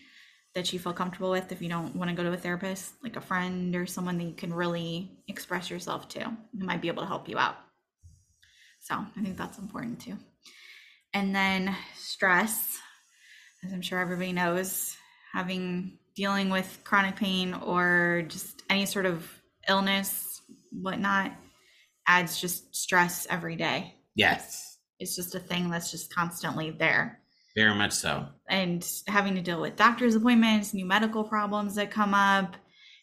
that 0.55 0.73
you 0.73 0.79
feel 0.79 0.93
comfortable 0.93 1.31
with 1.31 1.53
if 1.53 1.63
you 1.63 1.69
don't 1.69 1.95
want 1.95 2.11
to 2.11 2.17
go 2.17 2.23
to 2.23 2.33
a 2.33 2.37
therapist, 2.37 2.95
like 3.03 3.17
a 3.17 3.21
friend 3.21 3.77
or 3.77 3.87
someone 3.87 4.19
that 4.19 4.25
you 4.25 4.35
can 4.35 4.53
really 4.53 5.11
express 5.29 5.71
yourself 5.71 6.09
to 6.09 6.21
who 6.21 6.65
might 6.65 6.81
be 6.81 6.89
able 6.89 7.03
to 7.03 7.09
help 7.09 7.29
you 7.29 7.39
out. 7.39 7.57
So 8.83 8.95
I 8.95 9.23
think 9.23 9.37
that's 9.37 9.59
important 9.59 10.01
too. 10.01 10.17
And 11.15 11.35
then 11.35 11.75
stress, 11.95 12.79
as 13.65 13.73
I'm 13.73 13.83
sure 13.83 14.01
everybody 14.01 14.33
knows, 14.33 14.97
having 15.33 15.99
dealing 16.17 16.51
with 16.51 16.81
chronic 16.85 17.17
pain 17.17 17.55
or 17.55 18.25
just 18.29 18.63
any 18.69 18.87
sort 18.87 19.07
of 19.07 19.27
illness, 19.69 20.43
whatnot, 20.73 21.33
adds 22.07 22.41
just 22.41 22.75
stress 22.75 23.27
every 23.31 23.57
day. 23.57 23.95
Yes, 24.15 24.79
It's 24.99 25.17
just 25.17 25.35
a 25.35 25.39
thing 25.41 25.71
that's 25.71 25.91
just 25.91 26.13
constantly 26.15 26.71
there 26.71 27.21
very 27.57 27.75
much 27.75 27.93
so. 27.93 28.27
and 28.49 28.87
having 29.07 29.35
to 29.35 29.41
deal 29.43 29.61
with 29.61 29.77
doctor's 29.77 30.15
appointments, 30.15 30.75
new 30.75 30.85
medical 30.87 31.23
problems 31.25 31.75
that 31.77 31.91
come 31.91 32.15
up, 32.15 32.57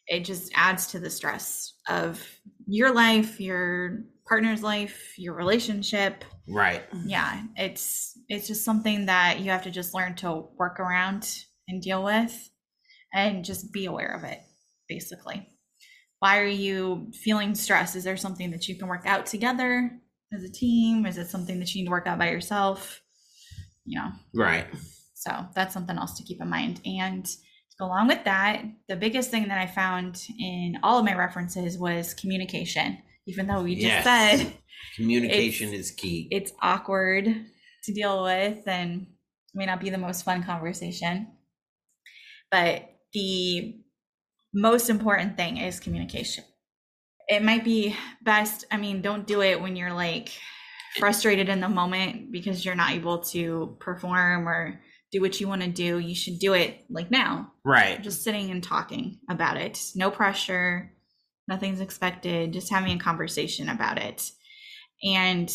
it 0.07 0.25
just 0.25 0.51
adds 0.55 0.87
to 0.87 0.99
the 0.99 1.09
stress 1.09 1.73
of 1.87 2.21
your 2.67 2.93
life, 2.93 3.39
your 3.39 4.03
partner's 4.29 4.63
life, 4.63 5.15
your 5.17 5.33
relationship. 5.33 6.23
Right. 6.47 6.83
Yeah, 7.05 7.43
it's 7.57 8.17
it's 8.29 8.47
just 8.47 8.63
something 8.63 9.07
that 9.07 9.39
you 9.39 9.51
have 9.51 9.63
to 9.63 9.71
just 9.71 9.93
learn 9.93 10.15
to 10.17 10.45
work 10.57 10.79
around 10.79 11.27
and 11.67 11.81
deal 11.81 12.03
with 12.03 12.49
and 13.13 13.43
just 13.43 13.73
be 13.73 13.85
aware 13.85 14.15
of 14.15 14.23
it 14.23 14.39
basically. 14.87 15.47
Why 16.19 16.39
are 16.39 16.45
you 16.45 17.11
feeling 17.13 17.55
stressed? 17.55 17.95
Is 17.95 18.03
there 18.03 18.17
something 18.17 18.51
that 18.51 18.67
you 18.67 18.75
can 18.77 18.87
work 18.87 19.05
out 19.05 19.25
together 19.25 19.91
as 20.33 20.43
a 20.43 20.51
team? 20.51 21.05
Is 21.05 21.17
it 21.17 21.29
something 21.29 21.59
that 21.59 21.73
you 21.73 21.81
need 21.81 21.85
to 21.85 21.91
work 21.91 22.07
out 22.07 22.19
by 22.19 22.29
yourself? 22.29 23.01
You 23.85 23.99
know, 23.99 24.11
Right. 24.33 24.67
So 25.13 25.31
that's 25.53 25.73
something 25.73 25.97
else 25.97 26.17
to 26.17 26.23
keep 26.23 26.41
in 26.41 26.49
mind. 26.49 26.81
And 26.85 27.25
to 27.25 27.77
go 27.77 27.85
along 27.85 28.07
with 28.07 28.23
that, 28.25 28.63
the 28.87 28.95
biggest 28.95 29.31
thing 29.31 29.47
that 29.47 29.57
I 29.57 29.67
found 29.67 30.25
in 30.39 30.79
all 30.81 30.97
of 30.97 31.05
my 31.05 31.15
references 31.15 31.77
was 31.77 32.13
communication. 32.13 32.97
Even 33.27 33.47
though 33.47 33.63
we 33.63 33.75
just 33.75 33.85
Yes. 33.85 34.03
said 34.39 34.53
Communication 34.95 35.73
is 35.73 35.91
key. 35.91 36.27
it's 36.31 36.51
awkward 36.61 37.25
to 37.83 37.93
deal 37.93 38.23
with 38.23 38.67
and 38.67 39.07
may 39.53 39.65
not 39.65 39.79
be 39.79 39.89
the 39.89 39.97
most 39.97 40.23
fun 40.23 40.43
conversation. 40.43 41.27
But 42.51 42.89
the 43.13 43.75
most 44.53 44.89
important 44.89 45.37
thing 45.37 45.57
is 45.57 45.79
communication. 45.79 46.43
It 47.27 47.43
might 47.43 47.63
be 47.63 47.95
best, 48.23 48.65
I 48.71 48.77
mean, 48.77 49.01
don't 49.01 49.27
do 49.27 49.41
it 49.41 49.61
when 49.61 49.75
you're 49.75 49.93
like 49.93 50.29
frustrated 50.97 51.47
in 51.49 51.59
the 51.61 51.69
moment 51.69 52.31
because 52.31 52.65
you're 52.65 52.73
not 52.75 52.91
able 52.91 53.19
to 53.19 53.77
perform 53.79 54.49
or 54.49 54.81
do 55.11 55.21
what 55.21 55.39
you 55.39 55.47
want 55.47 55.61
to 55.61 55.67
do. 55.67 55.99
You 55.99 56.15
should 56.15 56.39
do 56.39 56.53
it 56.53 56.85
like 56.89 57.11
now, 57.11 57.51
right. 57.63 58.01
just 58.01 58.23
sitting 58.23 58.49
and 58.49 58.63
talking 58.63 59.19
about 59.29 59.57
it. 59.57 59.79
No 59.95 60.09
pressure, 60.09 60.91
nothing's 61.49 61.81
expected, 61.81 62.53
just 62.53 62.71
having 62.71 62.95
a 62.95 63.03
conversation 63.03 63.67
about 63.67 63.97
it. 63.97 64.31
And 65.03 65.51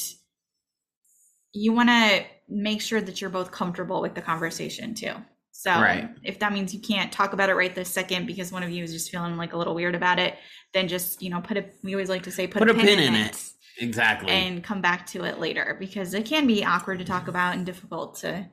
you 1.52 1.72
want 1.72 1.88
to 1.88 2.24
make 2.48 2.82
sure 2.82 3.00
that 3.00 3.20
you're 3.20 3.30
both 3.30 3.50
comfortable 3.50 4.02
with 4.02 4.14
the 4.14 4.20
conversation 4.20 4.94
too. 4.94 5.12
So 5.52 5.70
Right. 5.70 6.10
if 6.24 6.40
that 6.40 6.52
means 6.52 6.74
you 6.74 6.80
can't 6.80 7.12
talk 7.12 7.32
about 7.32 7.48
it 7.48 7.54
right 7.54 7.74
this 7.74 7.88
second 7.88 8.26
because 8.26 8.52
one 8.52 8.64
of 8.64 8.70
you 8.70 8.82
is 8.82 8.92
just 8.92 9.10
feeling 9.10 9.36
like 9.36 9.52
a 9.52 9.56
little 9.56 9.74
weird 9.74 9.94
about 9.94 10.18
it, 10.18 10.36
then 10.74 10.88
just, 10.88 11.22
you 11.22 11.30
know, 11.30 11.40
put 11.40 11.56
a 11.56 11.64
we 11.82 11.94
always 11.94 12.10
like 12.10 12.24
to 12.24 12.32
say 12.32 12.46
put, 12.46 12.68
a, 12.68 12.74
pin, 12.74 12.98
in, 12.98 13.14
it, 13.14 13.40
Exactly. 13.78 14.30
and 14.30 14.64
come 14.64 14.82
back 14.82 15.06
to 15.06 15.24
it 15.24 15.38
later 15.38 15.76
because 15.78 16.12
it 16.12 16.26
can 16.26 16.46
be 16.46 16.64
awkward 16.64 16.98
to 16.98 17.04
talk 17.04 17.28
about 17.28 17.54
and 17.54 17.64
difficult 17.64 18.16
to 18.16 18.46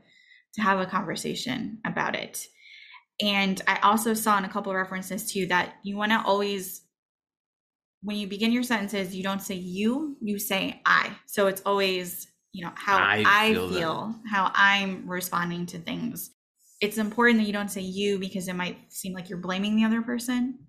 to 0.53 0.61
have 0.61 0.79
a 0.79 0.85
conversation 0.85 1.79
about 1.85 2.15
it. 2.15 2.45
And 3.21 3.61
I 3.67 3.79
also 3.79 4.13
saw 4.13 4.37
in 4.37 4.45
a 4.45 4.49
couple 4.49 4.71
of 4.71 4.75
references 4.75 5.31
too 5.31 5.47
that 5.47 5.75
you 5.83 5.97
want 5.97 6.11
to 6.11 6.21
always 6.23 6.81
when 8.01 8.17
you 8.17 8.27
begin 8.27 8.51
your 8.51 8.63
sentences, 8.63 9.15
you 9.15 9.23
don't 9.23 9.41
say 9.41 9.55
you, 9.55 10.17
you 10.21 10.39
say 10.39 10.81
I. 10.85 11.15
So 11.27 11.47
it's 11.47 11.61
always, 11.65 12.27
you 12.51 12.65
know, 12.65 12.71
how 12.75 12.97
I 12.97 13.23
I, 13.25 13.53
feel 13.53 13.69
feel, 13.69 14.15
how 14.29 14.51
I'm 14.53 15.07
responding 15.07 15.65
to 15.67 15.77
things. 15.79 16.31
It's 16.81 16.97
important 16.97 17.39
that 17.39 17.45
you 17.45 17.53
don't 17.53 17.69
say 17.69 17.81
you 17.81 18.17
because 18.17 18.47
it 18.47 18.55
might 18.55 18.77
seem 18.91 19.13
like 19.13 19.29
you're 19.29 19.37
blaming 19.37 19.75
the 19.75 19.85
other 19.85 20.01
person. 20.01 20.59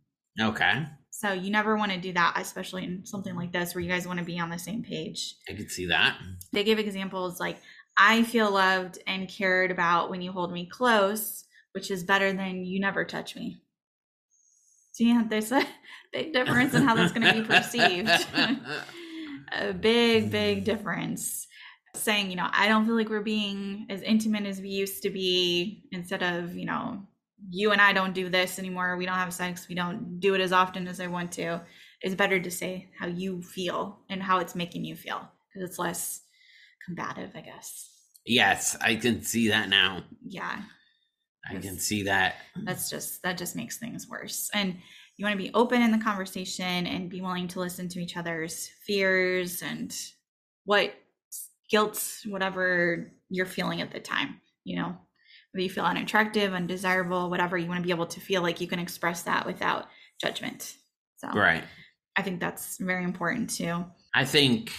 okay. 0.41 0.87
So 1.15 1.33
you 1.33 1.51
never 1.51 1.77
want 1.77 1.93
to 1.93 1.99
do 2.01 2.13
that, 2.15 2.35
especially 2.37 2.85
in 2.85 3.05
something 3.07 3.37
like 3.37 3.53
this 3.53 3.75
where 3.75 3.83
you 3.83 3.89
guys 3.89 4.07
want 4.07 4.19
to 4.19 4.25
be 4.25 4.41
on 4.41 4.51
the 4.51 4.59
same 4.59 4.83
page 4.83 5.37
I 5.49 5.53
could 5.53 5.71
see 5.71 5.87
that. 5.87 6.19
they 6.53 6.65
give 6.65 6.79
examples 6.79 7.39
like 7.39 7.59
i 7.99 8.23
feel 8.23 8.51
loved 8.51 8.99
and 9.07 9.29
cared 9.29 9.71
about 9.71 10.09
when 10.11 10.23
you 10.23 10.33
hold 10.33 10.51
me 10.53 10.67
close 10.67 11.45
which 11.73 11.91
is 11.91 12.03
better 12.03 12.33
than 12.33 12.65
you 12.65 12.81
never 12.81 13.05
touch 13.05 13.37
me 13.37 13.61
yeah 14.99 15.25
there's 15.29 15.53
a 15.53 15.65
big 16.13 16.33
difference 16.33 16.75
in 16.75 16.83
how 16.83 16.95
that's 16.95 17.13
going 17.13 17.27
to 17.27 17.43
be 17.43 17.47
perceived. 17.47 18.11
A 19.55 19.73
big 19.75 20.31
big 20.31 20.63
mm. 20.63 20.65
difference. 20.65 21.47
Saying 21.95 22.31
you 22.31 22.37
know 22.37 22.49
i 22.53 22.69
don't 22.69 22.87
feel 22.87 22.97
like 22.97 23.11
we're 23.11 23.21
being 23.21 23.87
as 23.91 24.01
intimate 24.01 24.47
as 24.47 24.63
we 24.63 24.71
used 24.71 25.03
to 25.03 25.11
be 25.11 25.85
instead 25.93 26.23
of 26.23 26.55
you 26.55 26.65
know 26.65 27.03
you 27.51 27.73
and 27.73 27.81
i 27.83 27.93
don't 27.93 28.15
do 28.15 28.31
this 28.31 28.59
anymore. 28.59 28.97
We 28.97 29.05
don't 29.05 29.17
have 29.17 29.35
sex. 29.35 29.69
We 29.69 29.75
don't 29.75 30.19
do 30.19 30.35
it 30.35 30.41
as 30.41 30.53
often 30.53 30.89
as 30.89 31.01
i 31.01 31.07
want 31.07 31.33
to 31.33 31.61
it's 32.01 32.15
better 32.15 32.41
to 32.41 32.51
say 32.51 32.89
how 32.99 33.07
you 33.07 33.43
feel 33.43 34.01
and 34.09 34.23
how 34.23 34.39
it's 34.39 34.55
making 34.55 34.85
you 34.85 34.97
feel 34.97 35.29
because 35.49 35.69
it's 35.69 35.79
less 35.79 36.23
combative 36.85 37.31
i 37.35 37.41
guess. 37.41 37.91
Yes, 38.25 38.77
I 38.81 38.95
can 38.97 39.23
see 39.23 39.49
that 39.49 39.69
now. 39.69 40.05
yeah 40.27 40.63
I 41.49 41.57
can 41.57 41.79
see 41.79 42.03
that. 42.05 42.37
that's 42.65 42.89
just 42.91 43.23
that 43.23 43.37
just 43.39 43.57
makes 43.57 43.79
things 43.79 44.09
worse 44.09 44.49
and 44.55 44.77
you 45.17 45.25
want 45.27 45.37
to 45.39 45.43
be 45.45 45.53
open 45.55 45.83
in 45.83 45.91
the 45.91 45.99
conversation 45.99 46.87
and 46.87 47.11
be 47.11 47.21
willing 47.21 47.49
to 47.49 47.61
listen 47.61 47.89
to 47.89 48.01
each 48.01 48.17
other's 48.17 48.69
fears 48.87 49.63
and 49.63 49.95
what 50.65 50.95
guilt 51.71 52.19
whatever 52.27 53.11
you're 53.29 53.47
feeling 53.47 53.81
at 53.81 53.91
the 53.91 53.99
time 54.01 54.41
you 54.65 54.77
know 54.77 54.97
whether 55.53 55.63
you 55.63 55.71
feel 55.71 55.85
unattractive 55.85 56.53
undesirable 56.53 57.29
whatever 57.31 57.59
you 57.59 57.67
want 57.69 57.79
to 57.81 57.87
be 57.87 57.91
able 57.93 58.07
to 58.07 58.21
feel 58.21 58.43
like 58.43 58.61
you 58.61 58.69
can 58.69 58.79
express 58.79 59.23
that 59.23 59.45
without 59.47 59.87
judgment 60.21 60.77
so 61.17 61.29
Right. 61.29 61.65
i 62.17 62.23
think 62.23 62.39
that's 62.41 62.77
very 62.79 63.05
important 63.05 63.51
too 63.51 63.85
I 64.15 64.25
think 64.27 64.73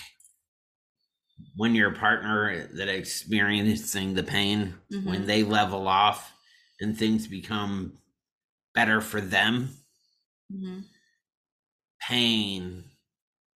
when 1.55 1.73
your 1.75 1.91
partner 1.91 2.67
that 2.73 2.87
experiencing 2.89 4.13
the 4.13 4.23
pain, 4.23 4.75
when 5.03 5.23
Mhm. 5.23 5.25
they 5.25 5.43
level 5.43 5.87
off 5.87 6.32
and 6.83 6.97
things 6.97 7.27
become 7.27 7.97
better 8.75 9.01
for 9.01 9.21
them, 9.21 9.69
hmm 10.51 10.81
pain, 12.09 12.83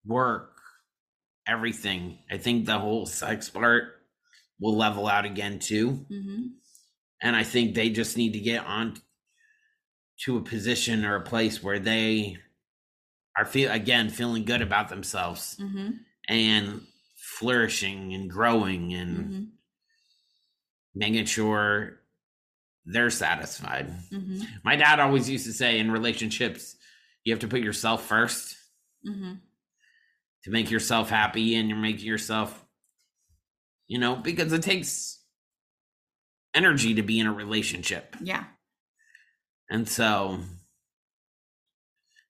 work, 0.06 0.58
everything. 1.48 2.20
I 2.30 2.38
think 2.38 2.66
the 2.66 2.78
whole 2.78 3.06
sex 3.06 3.50
part 3.50 3.86
will 4.60 4.76
level 4.76 5.08
out 5.08 5.26
again 5.26 5.60
too. 5.60 6.06
hmm 6.10 6.48
And 7.22 7.36
I 7.38 7.44
think 7.44 7.74
they 7.74 7.90
just 7.90 8.18
need 8.18 8.34
to 8.34 8.40
get 8.40 8.66
on 8.66 8.98
to 10.26 10.38
a 10.38 10.42
position 10.42 11.06
or 11.06 11.16
a 11.16 11.22
place 11.22 11.64
where 11.64 11.80
they 11.80 12.38
are 13.38 13.46
feel 13.46 13.72
again 13.72 14.10
feeling 14.10 14.44
good 14.44 14.62
about 14.62 14.90
themselves 14.90 15.56
hmm 15.60 15.92
and 16.30 16.82
flourishing 17.16 18.14
and 18.14 18.30
growing 18.30 18.94
and 18.94 19.18
hmm 19.18 19.44
making 20.96 21.26
sure 21.26 22.03
they're 22.86 23.10
satisfied. 23.10 23.88
hmm 24.10 24.42
My 24.64 24.76
dad 24.76 25.00
always 25.00 25.30
used 25.30 25.46
to 25.46 25.54
say 25.54 25.80
in 25.80 25.92
relationships, 25.92 26.76
you 27.24 27.32
have 27.34 27.40
to 27.42 27.48
put 27.48 27.62
yourself 27.62 28.06
first 28.06 28.56
hmm 29.04 29.34
to 30.44 30.52
make 30.52 30.70
yourself 30.70 31.10
happy 31.10 31.56
and 31.56 31.70
you 31.70 31.76
make 31.76 32.04
yourself, 32.04 32.66
you 33.88 33.98
know, 33.98 34.16
because 34.18 34.52
it 34.52 34.62
takes 34.62 35.22
energy 36.54 36.94
to 36.96 37.02
be 37.02 37.18
in 37.20 37.28
a 37.28 37.34
relationship. 37.34 38.16
yeah 38.22 38.44
And 39.70 39.88
so 39.88 40.40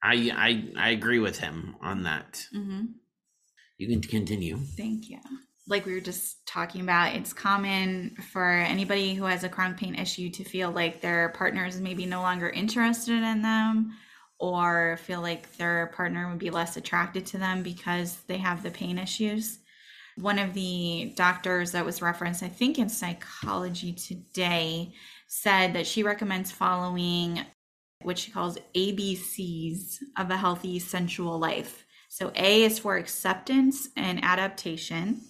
I 0.04 0.32
I 0.36 0.88
I 0.88 0.90
agree 0.92 1.20
with 1.20 1.40
him 1.40 1.76
on 1.82 2.04
that. 2.04 2.46
hmm 2.52 2.86
You 3.78 3.88
can 3.88 4.02
continue. 4.02 4.58
Thank 4.78 5.10
you. 5.10 5.20
Like 5.66 5.86
we 5.86 5.94
were 5.94 6.02
just 6.02 6.46
talking 6.46 6.82
about, 6.82 7.16
it's 7.16 7.32
common 7.32 8.16
for 8.32 8.50
anybody 8.50 9.14
who 9.14 9.24
has 9.24 9.44
a 9.44 9.50
chronic 9.50 9.78
pain 9.78 9.96
issue 9.96 10.30
to 10.32 10.44
feel 10.44 10.72
like 10.72 11.00
their 11.00 11.30
partner 11.30 11.66
is 11.66 11.80
maybe 11.80 12.06
no 12.06 12.22
longer 12.22 12.50
interested 12.50 13.24
in 13.24 13.42
them 13.42 13.94
or 14.40 14.98
feel 15.04 15.22
like 15.22 15.56
their 15.56 15.88
partner 15.96 16.30
would 16.30 16.40
be 16.40 16.50
less 16.50 16.76
attracted 16.76 17.26
to 17.28 17.38
them 17.38 17.64
because 17.64 18.18
they 18.28 18.38
have 18.38 18.62
the 18.62 18.72
pain 18.72 18.98
issues. 18.98 19.60
One 20.18 20.38
of 20.38 20.54
the 20.54 21.14
doctors 21.16 21.72
that 21.72 21.86
was 21.86 22.02
referenced, 22.02 22.44
I 22.44 22.50
think 22.50 22.78
in 22.78 22.90
Psychology 22.90 23.94
Today, 23.94 24.94
said 25.28 25.74
that 25.74 25.88
she 25.88 26.04
recommends 26.04 26.52
following 26.52 27.40
what 28.02 28.20
she 28.20 28.32
calls 28.32 28.58
ABCs 28.76 30.00
of 30.18 30.30
a 30.30 30.38
healthy 30.38 30.78
sensual 30.78 31.40
life. 31.40 31.86
So 32.10 32.32
A 32.36 32.64
is 32.64 32.78
for 32.78 32.98
acceptance 32.98 33.88
and 33.96 34.24
adaptation. 34.24 35.22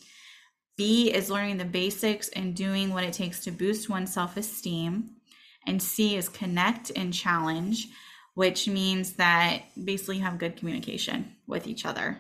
B 0.78 1.14
is 1.14 1.30
learning 1.30 1.58
the 1.58 1.66
basics 1.66 2.30
and 2.30 2.56
doing 2.56 2.94
what 2.94 3.04
it 3.04 3.14
takes 3.14 3.42
to 3.42 3.52
boost 3.52 3.90
one's 3.90 4.14
self 4.14 4.38
esteem. 4.38 5.12
And 5.66 5.82
C 5.82 6.16
is 6.16 6.28
connect 6.30 6.92
and 6.96 7.14
challenge, 7.14 7.88
which 8.34 8.68
means 8.68 9.14
that 9.14 9.64
basically 9.82 10.18
you 10.18 10.24
have 10.24 10.38
good 10.38 10.58
communication 10.58 11.36
with 11.48 11.68
each 11.68 11.86
other. 11.86 12.20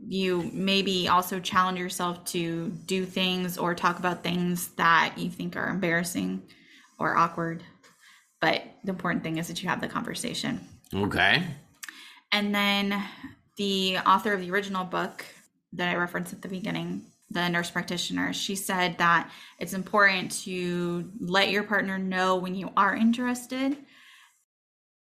You 0.00 0.48
maybe 0.52 1.08
also 1.08 1.40
challenge 1.40 1.78
yourself 1.78 2.24
to 2.26 2.68
do 2.86 3.04
things 3.04 3.58
or 3.58 3.74
talk 3.74 3.98
about 3.98 4.22
things 4.22 4.68
that 4.76 5.14
you 5.16 5.28
think 5.28 5.56
are 5.56 5.68
embarrassing 5.68 6.42
or 6.98 7.16
awkward. 7.16 7.64
But 8.40 8.62
the 8.84 8.90
important 8.90 9.24
thing 9.24 9.38
is 9.38 9.48
that 9.48 9.62
you 9.62 9.68
have 9.68 9.80
the 9.80 9.88
conversation. 9.88 10.60
Okay. 10.94 11.42
And 12.30 12.54
then 12.54 13.02
the 13.56 13.98
author 14.06 14.32
of 14.32 14.40
the 14.40 14.50
original 14.50 14.84
book 14.84 15.24
that 15.72 15.88
I 15.88 15.96
referenced 15.96 16.32
at 16.32 16.42
the 16.42 16.48
beginning, 16.48 17.04
the 17.30 17.48
nurse 17.48 17.70
practitioner, 17.70 18.32
she 18.32 18.54
said 18.56 18.98
that 18.98 19.30
it's 19.58 19.74
important 19.74 20.32
to 20.44 21.10
let 21.20 21.50
your 21.50 21.62
partner 21.62 21.98
know 21.98 22.36
when 22.36 22.54
you 22.54 22.70
are 22.76 22.94
interested. 22.94 23.76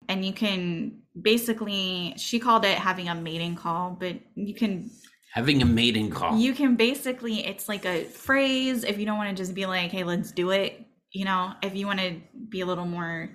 And 0.09 0.25
you 0.25 0.33
can 0.33 1.03
basically, 1.21 2.15
she 2.17 2.39
called 2.39 2.65
it 2.65 2.79
having 2.79 3.09
a 3.09 3.15
mating 3.15 3.57
call, 3.57 3.97
but 3.99 4.17
you 4.35 4.55
can 4.55 4.91
Having 5.33 5.63
a 5.63 5.65
mating 5.65 6.11
call. 6.11 6.37
you 6.39 6.53
can 6.53 6.77
basically 6.77 7.47
it's 7.47 7.67
like 7.67 7.87
a 7.87 8.05
phrase 8.05 8.85
if 8.85 8.99
you 8.99 9.07
don't 9.07 9.17
want 9.17 9.35
to 9.35 9.43
just 9.43 9.55
be 9.55 9.65
like 9.65 9.91
hey 9.91 10.05
let's 10.05 10.31
do 10.31 10.51
it 10.51 10.85
you 11.11 11.25
know 11.25 11.55
if 11.63 11.75
you 11.75 11.87
want 11.87 12.01
to 12.01 12.21
be 12.51 12.61
a 12.61 12.67
little 12.67 12.85
more 12.85 13.31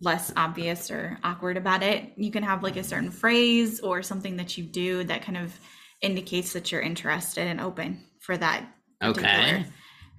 less 0.00 0.32
obvious 0.36 0.90
or 0.90 1.20
awkward 1.22 1.56
about 1.56 1.84
it 1.84 2.10
you 2.16 2.32
can 2.32 2.42
have 2.42 2.64
like 2.64 2.74
a 2.74 2.82
certain 2.82 3.12
phrase 3.12 3.78
or 3.78 4.02
something 4.02 4.38
that 4.38 4.58
you 4.58 4.64
do 4.64 5.04
that 5.04 5.22
kind 5.22 5.38
of 5.38 5.56
indicates 6.00 6.52
that 6.52 6.72
you're 6.72 6.80
interested 6.80 7.46
and 7.46 7.60
open 7.60 8.02
for 8.30 8.36
that 8.36 8.64
Okay. 9.02 9.64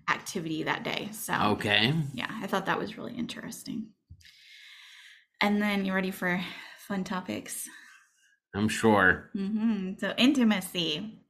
activity 0.09 0.63
that 0.63 0.83
day. 0.83 1.07
So 1.13 1.33
Okay. 1.53 1.93
yeah, 2.13 2.29
I 2.41 2.47
thought 2.47 2.65
that 2.65 2.77
was 2.77 2.97
really 2.97 3.13
interesting. 3.13 3.91
And 5.39 5.61
then 5.61 5.85
you 5.85 5.93
ready 5.93 6.11
for 6.11 6.41
fun 6.77 7.05
topics? 7.05 7.69
I'm 8.53 8.67
sure. 8.67 9.29
hmm 9.33 9.93
So 9.97 10.13
intimacy. 10.17 11.21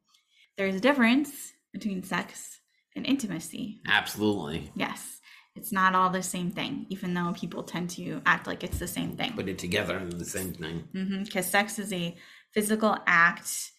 There's 0.58 0.74
a 0.74 0.80
difference 0.80 1.54
between 1.72 2.02
sex 2.02 2.60
and 2.96 3.06
intimacy. 3.06 3.82
Absolutely. 3.88 4.72
Yes, 4.76 5.20
it's 5.56 5.72
not 5.72 5.94
all 5.94 6.10
the 6.10 6.24
same 6.24 6.50
thing, 6.50 6.88
even 6.90 7.14
though 7.14 7.32
people 7.36 7.62
tend 7.62 7.92
to 7.92 8.24
act 8.26 8.48
like 8.48 8.64
it's 8.64 8.80
the 8.80 8.88
same 8.88 9.16
thing. 9.16 9.34
Put 9.34 9.50
it 9.50 9.60
together 9.60 10.00
in 10.00 10.10
the 10.18 10.26
same 10.26 10.54
thing. 10.54 10.88
because 11.26 11.46
sex 11.46 11.78
is 11.78 11.94
a 11.94 12.18
physical 12.56 12.98
act 13.06 13.72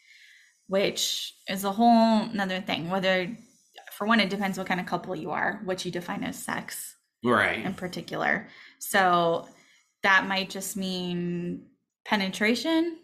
which 0.69 1.35
is 1.49 1.65
a 1.65 1.73
whole 1.73 2.23
another 2.23 2.61
thing 2.61 2.89
whether 2.91 3.29
for 3.97 4.07
one 4.07 4.21
it 4.21 4.31
depends 4.31 4.57
what 4.59 4.67
kind 4.67 4.81
of 4.81 4.87
couple 4.87 5.15
you 5.15 5.31
are 5.31 5.61
what 5.65 5.85
you 5.85 5.91
define 5.91 6.25
as 6.25 6.37
sex 6.43 6.97
right? 7.25 7.65
in 7.65 7.75
particular 7.75 8.49
so 8.79 9.47
that 10.03 10.27
might 10.27 10.51
just 10.51 10.77
mean 10.77 11.67
penetration 12.05 12.99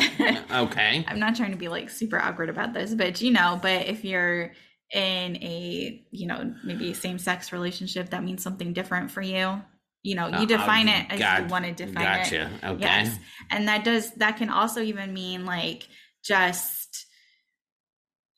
Okay. 0.50 1.04
i'm 1.06 1.18
not 1.18 1.36
trying 1.36 1.52
to 1.52 1.56
be 1.56 1.68
like 1.68 1.90
super 1.90 2.18
awkward 2.18 2.48
about 2.48 2.72
this 2.72 2.94
but 2.94 3.20
you 3.20 3.30
know 3.30 3.58
but 3.62 3.86
if 3.86 4.04
you're 4.04 4.52
in 4.92 5.36
a 5.36 6.02
you 6.10 6.26
know 6.26 6.54
maybe 6.64 6.92
same-sex 6.94 7.52
relationship 7.52 8.10
that 8.10 8.22
means 8.24 8.42
something 8.42 8.72
different 8.72 9.10
for 9.10 9.22
you 9.22 9.60
you 10.02 10.14
know 10.14 10.26
you 10.28 10.34
Uh, 10.38 10.46
define 10.46 10.88
uh, 10.88 10.92
it 10.92 11.06
as 11.12 11.18
got- 11.18 11.40
you 11.42 11.46
want 11.48 11.64
to 11.64 11.72
define 11.72 12.02
it 12.20 12.30
Gotcha. 12.30 12.50
Okay. 12.64 12.80
Yes. 12.80 13.16
And 13.50 13.68
that 13.68 13.84
does 13.84 14.10
that 14.14 14.36
can 14.36 14.48
also 14.50 14.82
even 14.82 15.12
mean 15.14 15.44
like 15.46 15.86
just 16.24 17.06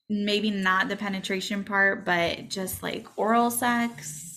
maybe 0.09 0.51
not 0.51 0.89
the 0.89 0.97
penetration 0.97 1.65
part, 1.65 2.05
but 2.05 2.49
just 2.49 2.83
like 2.83 3.07
oral 3.17 3.51
sex. 3.51 4.31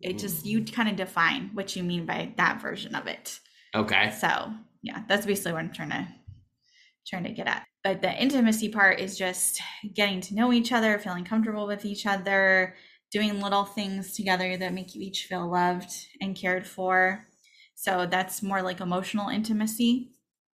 It 0.00 0.18
just 0.18 0.44
mm. 0.44 0.46
you 0.46 0.64
kind 0.64 0.88
of 0.88 0.96
define 0.96 1.50
what 1.54 1.74
you 1.74 1.82
mean 1.82 2.06
by 2.06 2.32
that 2.36 2.60
version 2.60 2.94
of 2.94 3.06
it. 3.06 3.40
Okay. 3.74 4.14
So 4.20 4.52
yeah, 4.82 5.02
that's 5.08 5.26
basically 5.26 5.52
what 5.52 5.60
I'm 5.60 5.72
trying 5.72 5.90
to 5.90 6.08
trying 7.06 7.24
to 7.24 7.32
get 7.32 7.46
at. 7.46 7.64
But 7.82 8.02
the 8.02 8.12
intimacy 8.12 8.68
part 8.68 9.00
is 9.00 9.16
just 9.16 9.60
getting 9.94 10.20
to 10.22 10.34
know 10.34 10.52
each 10.52 10.72
other, 10.72 10.98
feeling 10.98 11.24
comfortable 11.24 11.66
with 11.66 11.84
each 11.84 12.06
other, 12.06 12.74
doing 13.10 13.40
little 13.40 13.64
things 13.64 14.14
together 14.14 14.56
that 14.56 14.74
make 14.74 14.94
you 14.94 15.02
each 15.02 15.24
feel 15.24 15.50
loved 15.50 15.90
and 16.20 16.36
cared 16.36 16.66
for. 16.66 17.26
So 17.74 18.06
that's 18.06 18.42
more 18.42 18.60
like 18.60 18.80
emotional 18.80 19.28
intimacy, 19.28 20.10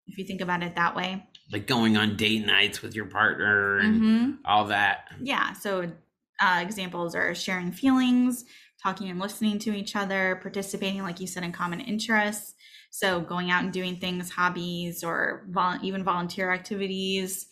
if 0.06 0.18
you 0.18 0.24
think 0.24 0.40
about 0.40 0.62
it 0.62 0.74
that 0.74 0.96
way. 0.96 1.24
Like 1.52 1.66
going 1.66 1.96
on 1.96 2.16
date 2.16 2.46
nights 2.46 2.80
with 2.82 2.94
your 2.94 3.06
partner 3.06 3.78
and 3.78 4.00
Mhm. 4.00 4.38
all 4.44 4.66
that. 4.66 5.08
Yeah. 5.20 5.52
So 5.54 5.90
uh, 6.40 6.60
examples 6.62 7.14
are 7.14 7.34
sharing 7.34 7.70
feelings, 7.72 8.44
talking 8.82 9.10
and 9.10 9.18
listening 9.18 9.58
to 9.60 9.72
each 9.76 9.94
other, 9.96 10.38
participating, 10.40 11.02
like 11.02 11.20
you 11.20 11.26
said, 11.26 11.42
in 11.42 11.52
common 11.52 11.80
interests. 11.80 12.54
So 12.90 13.20
going 13.20 13.50
out 13.50 13.62
and 13.64 13.72
doing 13.72 13.96
things, 13.96 14.30
hobbies, 14.30 15.04
or 15.04 15.44
vol- 15.50 15.78
even 15.82 16.02
volunteer 16.02 16.50
activities, 16.50 17.46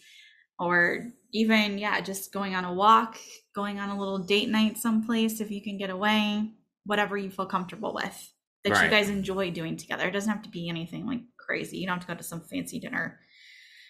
or 0.59 1.07
even, 1.33 1.77
yeah, 1.79 2.01
just 2.01 2.33
going 2.33 2.55
on 2.55 2.65
a 2.65 2.73
walk, 2.73 3.19
going 3.55 3.79
on 3.79 3.91
a 3.91 3.99
little 3.99 4.19
date 4.19 4.49
night 4.49 4.79
someplace 4.79 5.41
if 5.41 5.51
you 5.51 5.61
can 5.63 5.77
get 5.77 5.91
away, 5.91 6.51
whatever 6.87 7.17
you 7.17 7.31
feel 7.31 7.47
comfortable 7.47 7.93
with 7.95 8.33
that 8.65 8.83
you 8.83 8.91
guys 8.91 9.09
enjoy 9.09 9.51
doing 9.51 9.77
together. 9.77 10.09
It 10.09 10.13
doesn't 10.13 10.33
have 10.33 10.43
to 10.43 10.49
be 10.51 10.69
anything 10.69 11.07
like 11.07 11.21
crazy. 11.37 11.77
You 11.79 11.87
don't 11.87 11.99
have 11.99 12.07
to 12.07 12.13
go 12.15 12.17
to 12.19 12.25
some 12.25 12.41
fancy 12.41 12.81
dinner 12.81 13.21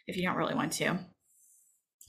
if 0.08 0.16
you 0.16 0.24
don't 0.24 0.36
really 0.36 0.54
want 0.54 0.72
to 0.72 0.98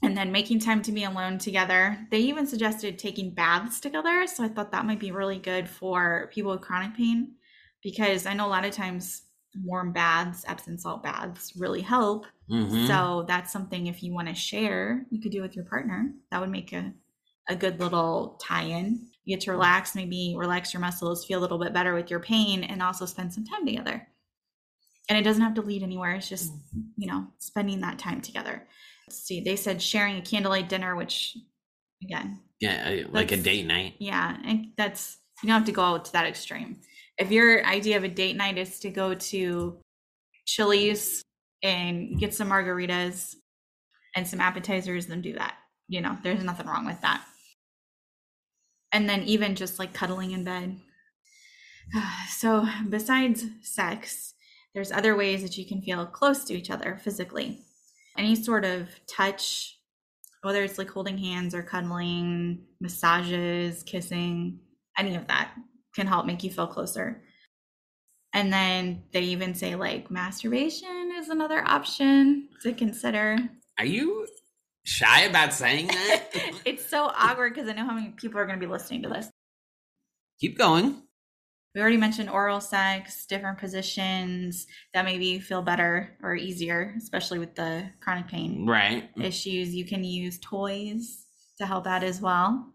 and 0.02 0.16
then 0.16 0.32
making 0.32 0.60
time 0.60 0.82
to 0.82 0.92
be 0.92 1.04
alone 1.04 1.38
together. 1.38 1.98
They 2.10 2.20
even 2.20 2.46
suggested 2.46 2.98
taking 2.98 3.34
baths 3.34 3.80
together. 3.80 4.26
So 4.26 4.44
I 4.44 4.48
thought 4.48 4.72
that 4.72 4.86
might 4.86 4.98
be 5.00 5.12
really 5.12 5.38
good 5.38 5.68
for 5.68 6.30
people 6.32 6.52
with 6.52 6.62
chronic 6.62 6.96
pain 6.96 7.34
because 7.82 8.26
I 8.26 8.34
know 8.34 8.46
a 8.46 8.48
lot 8.48 8.64
of 8.64 8.72
times 8.72 9.22
warm 9.64 9.92
baths, 9.92 10.44
Epsom 10.46 10.78
salt 10.78 11.02
baths 11.02 11.52
really 11.56 11.80
help. 11.80 12.26
Mhm. 12.50 12.86
So 12.86 13.24
that's 13.26 13.52
something 13.52 13.88
if 13.88 14.02
you 14.02 14.14
want 14.14 14.28
to 14.28 14.34
share, 14.34 15.04
you 15.10 15.20
could 15.20 15.32
do 15.32 15.42
with 15.42 15.54
your 15.54 15.64
partner. 15.64 16.12
That 16.30 16.40
would 16.40 16.50
make 16.50 16.72
a, 16.72 16.92
a 17.48 17.56
good 17.56 17.80
little 17.80 18.38
tie 18.40 18.62
in. 18.62 19.06
You 19.24 19.36
get 19.36 19.44
to 19.44 19.50
relax, 19.50 19.94
maybe 19.94 20.34
relax 20.36 20.72
your 20.72 20.80
muscles, 20.80 21.26
feel 21.26 21.40
a 21.40 21.42
little 21.42 21.58
bit 21.58 21.72
better 21.74 21.94
with 21.94 22.10
your 22.10 22.20
pain, 22.20 22.64
and 22.64 22.82
also 22.82 23.06
spend 23.06 23.34
some 23.34 23.44
time 23.44 23.66
together. 23.66 24.06
And 25.10 25.18
it 25.18 25.22
doesn't 25.22 25.42
have 25.42 25.54
to 25.54 25.62
lead 25.62 25.82
anywhere. 25.82 26.12
It's 26.12 26.28
just, 26.28 26.52
you 26.96 27.08
know, 27.08 27.26
spending 27.40 27.80
that 27.80 27.98
time 27.98 28.20
together. 28.20 28.66
Let's 29.06 29.18
see, 29.24 29.40
they 29.40 29.56
said 29.56 29.82
sharing 29.82 30.16
a 30.16 30.22
candlelight 30.22 30.68
dinner, 30.68 30.94
which 30.94 31.36
again, 32.02 32.40
yeah, 32.60 33.04
uh, 33.04 33.08
like 33.10 33.32
a 33.32 33.36
date 33.36 33.66
night. 33.66 33.94
yeah, 33.98 34.36
and 34.44 34.68
that's 34.76 35.18
you 35.42 35.48
don't 35.48 35.58
have 35.58 35.66
to 35.66 35.72
go 35.72 35.82
out 35.82 36.04
to 36.04 36.12
that 36.12 36.26
extreme. 36.26 36.78
If 37.18 37.32
your 37.32 37.66
idea 37.66 37.96
of 37.96 38.04
a 38.04 38.08
date 38.08 38.36
night 38.36 38.56
is 38.56 38.78
to 38.80 38.90
go 38.90 39.14
to 39.14 39.78
Chili's 40.46 41.24
and 41.62 42.18
get 42.18 42.34
some 42.34 42.48
margaritas 42.48 43.34
and 44.14 44.28
some 44.28 44.40
appetizers, 44.40 45.06
then 45.06 45.22
do 45.22 45.32
that. 45.34 45.56
You 45.88 46.02
know, 46.02 46.16
there's 46.22 46.44
nothing 46.44 46.66
wrong 46.66 46.86
with 46.86 47.00
that. 47.00 47.24
And 48.92 49.08
then 49.08 49.22
even 49.24 49.56
just 49.56 49.78
like 49.78 49.92
cuddling 49.92 50.30
in 50.30 50.44
bed. 50.44 50.78
So, 52.28 52.66
besides 52.88 53.44
sex, 53.62 54.34
there's 54.74 54.92
other 54.92 55.16
ways 55.16 55.42
that 55.42 55.58
you 55.58 55.66
can 55.66 55.82
feel 55.82 56.06
close 56.06 56.44
to 56.44 56.54
each 56.54 56.70
other 56.70 56.98
physically. 57.02 57.60
Any 58.16 58.36
sort 58.36 58.64
of 58.64 58.88
touch, 59.06 59.78
whether 60.42 60.62
it's 60.62 60.78
like 60.78 60.90
holding 60.90 61.18
hands 61.18 61.54
or 61.54 61.62
cuddling, 61.62 62.62
massages, 62.80 63.82
kissing, 63.82 64.60
any 64.96 65.16
of 65.16 65.26
that 65.28 65.52
can 65.94 66.06
help 66.06 66.26
make 66.26 66.44
you 66.44 66.50
feel 66.50 66.66
closer. 66.66 67.22
And 68.32 68.52
then 68.52 69.02
they 69.12 69.22
even 69.22 69.54
say 69.54 69.74
like 69.74 70.10
masturbation 70.10 71.12
is 71.16 71.28
another 71.28 71.66
option 71.66 72.48
to 72.62 72.72
consider. 72.72 73.36
Are 73.78 73.84
you 73.84 74.26
shy 74.84 75.22
about 75.22 75.52
saying 75.52 75.88
that? 75.88 76.26
it's 76.64 76.88
so 76.88 77.10
awkward 77.16 77.54
because 77.54 77.68
I 77.68 77.72
know 77.72 77.84
how 77.84 77.94
many 77.94 78.10
people 78.10 78.38
are 78.38 78.46
going 78.46 78.60
to 78.60 78.64
be 78.64 78.70
listening 78.70 79.02
to 79.02 79.08
this. 79.08 79.28
Keep 80.40 80.58
going. 80.58 81.02
We 81.74 81.80
already 81.80 81.96
mentioned 81.98 82.28
oral 82.30 82.60
sex, 82.60 83.26
different 83.26 83.58
positions 83.58 84.66
that 84.92 85.04
maybe 85.04 85.26
you 85.26 85.40
feel 85.40 85.62
better 85.62 86.16
or 86.22 86.34
easier, 86.34 86.94
especially 86.96 87.38
with 87.38 87.54
the 87.54 87.88
chronic 88.00 88.26
pain 88.26 88.66
Right. 88.66 89.08
issues. 89.16 89.72
You 89.74 89.84
can 89.84 90.02
use 90.02 90.38
toys 90.40 91.26
to 91.58 91.66
help 91.66 91.86
out 91.86 92.02
as 92.02 92.20
well. 92.20 92.72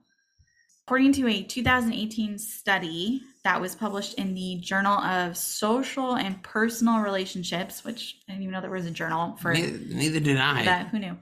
According 0.87 1.13
to 1.13 1.27
a 1.27 1.41
2018 1.43 2.37
study 2.37 3.21
that 3.43 3.59
was 3.59 3.75
published 3.75 4.13
in 4.13 4.33
the 4.33 4.59
Journal 4.61 4.99
of 4.99 5.35
Social 5.35 6.15
and 6.15 6.41
Personal 6.43 6.99
Relationships, 7.01 7.83
which 7.83 8.17
I 8.29 8.33
didn't 8.33 8.43
even 8.43 8.53
know 8.53 8.61
there 8.61 8.69
was 8.69 8.85
a 8.85 8.91
journal 8.91 9.35
for 9.37 9.51
Neither, 9.51 9.77
neither 9.93 10.19
did 10.19 10.37
I. 10.37 10.63
that. 10.63 10.87
Who 10.89 10.99
knew? 10.99 11.17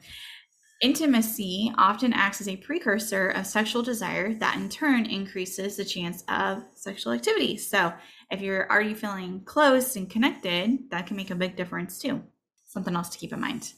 Intimacy 0.83 1.71
often 1.77 2.11
acts 2.11 2.41
as 2.41 2.49
a 2.49 2.57
precursor 2.57 3.29
of 3.29 3.47
sexual 3.47 3.81
desire 3.81 4.33
that 4.33 4.57
in 4.57 4.67
turn 4.67 5.05
increases 5.05 5.77
the 5.77 5.85
chance 5.85 6.25
of 6.27 6.61
sexual 6.75 7.13
activity. 7.13 7.55
So, 7.55 7.93
if 8.29 8.41
you're 8.41 8.69
already 8.69 8.93
feeling 8.93 9.45
close 9.45 9.95
and 9.95 10.09
connected, 10.09 10.89
that 10.91 11.07
can 11.07 11.15
make 11.15 11.31
a 11.31 11.35
big 11.35 11.55
difference 11.55 11.99
too. 11.99 12.21
Something 12.65 12.97
else 12.97 13.07
to 13.11 13.17
keep 13.17 13.31
in 13.31 13.39
mind. 13.39 13.71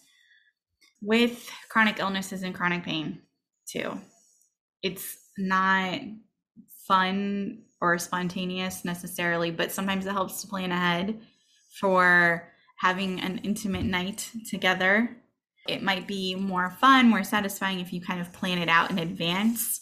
With 1.00 1.48
chronic 1.70 2.00
illnesses 2.00 2.42
and 2.42 2.56
chronic 2.56 2.84
pain, 2.84 3.22
too, 3.68 4.00
it's 4.82 5.16
not 5.38 6.00
fun 6.88 7.66
or 7.82 8.00
spontaneous 8.00 8.84
necessarily, 8.84 9.52
but 9.52 9.72
sometimes 9.72 10.08
it 10.08 10.12
helps 10.12 10.42
to 10.42 10.48
plan 10.48 10.72
ahead 10.72 11.22
for 11.80 12.52
having 12.80 13.20
an 13.20 13.42
intimate 13.44 13.86
night 13.86 14.28
together 14.50 15.16
it 15.68 15.82
might 15.82 16.08
be 16.08 16.36
more 16.36 16.72
fun, 16.80 17.10
more 17.10 17.24
satisfying 17.24 17.80
if 17.80 17.92
you 17.92 18.02
kind 18.02 18.22
of 18.22 18.32
plan 18.34 18.58
it 18.58 18.70
out 18.70 18.92
in 18.92 19.00
advance. 19.00 19.82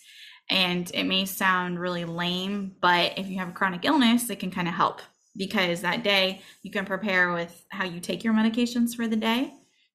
And 0.50 0.90
it 0.94 1.06
may 1.06 1.26
sound 1.26 1.80
really 1.80 2.06
lame, 2.06 2.76
but 2.82 3.18
if 3.18 3.28
you 3.28 3.38
have 3.38 3.50
a 3.50 3.54
chronic 3.54 3.86
illness, 3.86 4.30
it 4.30 4.40
can 4.40 4.52
kind 4.52 4.68
of 4.68 4.74
help 4.74 5.02
because 5.36 5.82
that 5.82 6.04
day 6.04 6.42
you 6.62 6.72
can 6.72 6.86
prepare 6.86 7.34
with 7.34 7.66
how 7.70 7.86
you 7.86 8.00
take 8.00 8.24
your 8.24 8.34
medications 8.34 8.96
for 8.96 9.08
the 9.08 9.16
day 9.16 9.54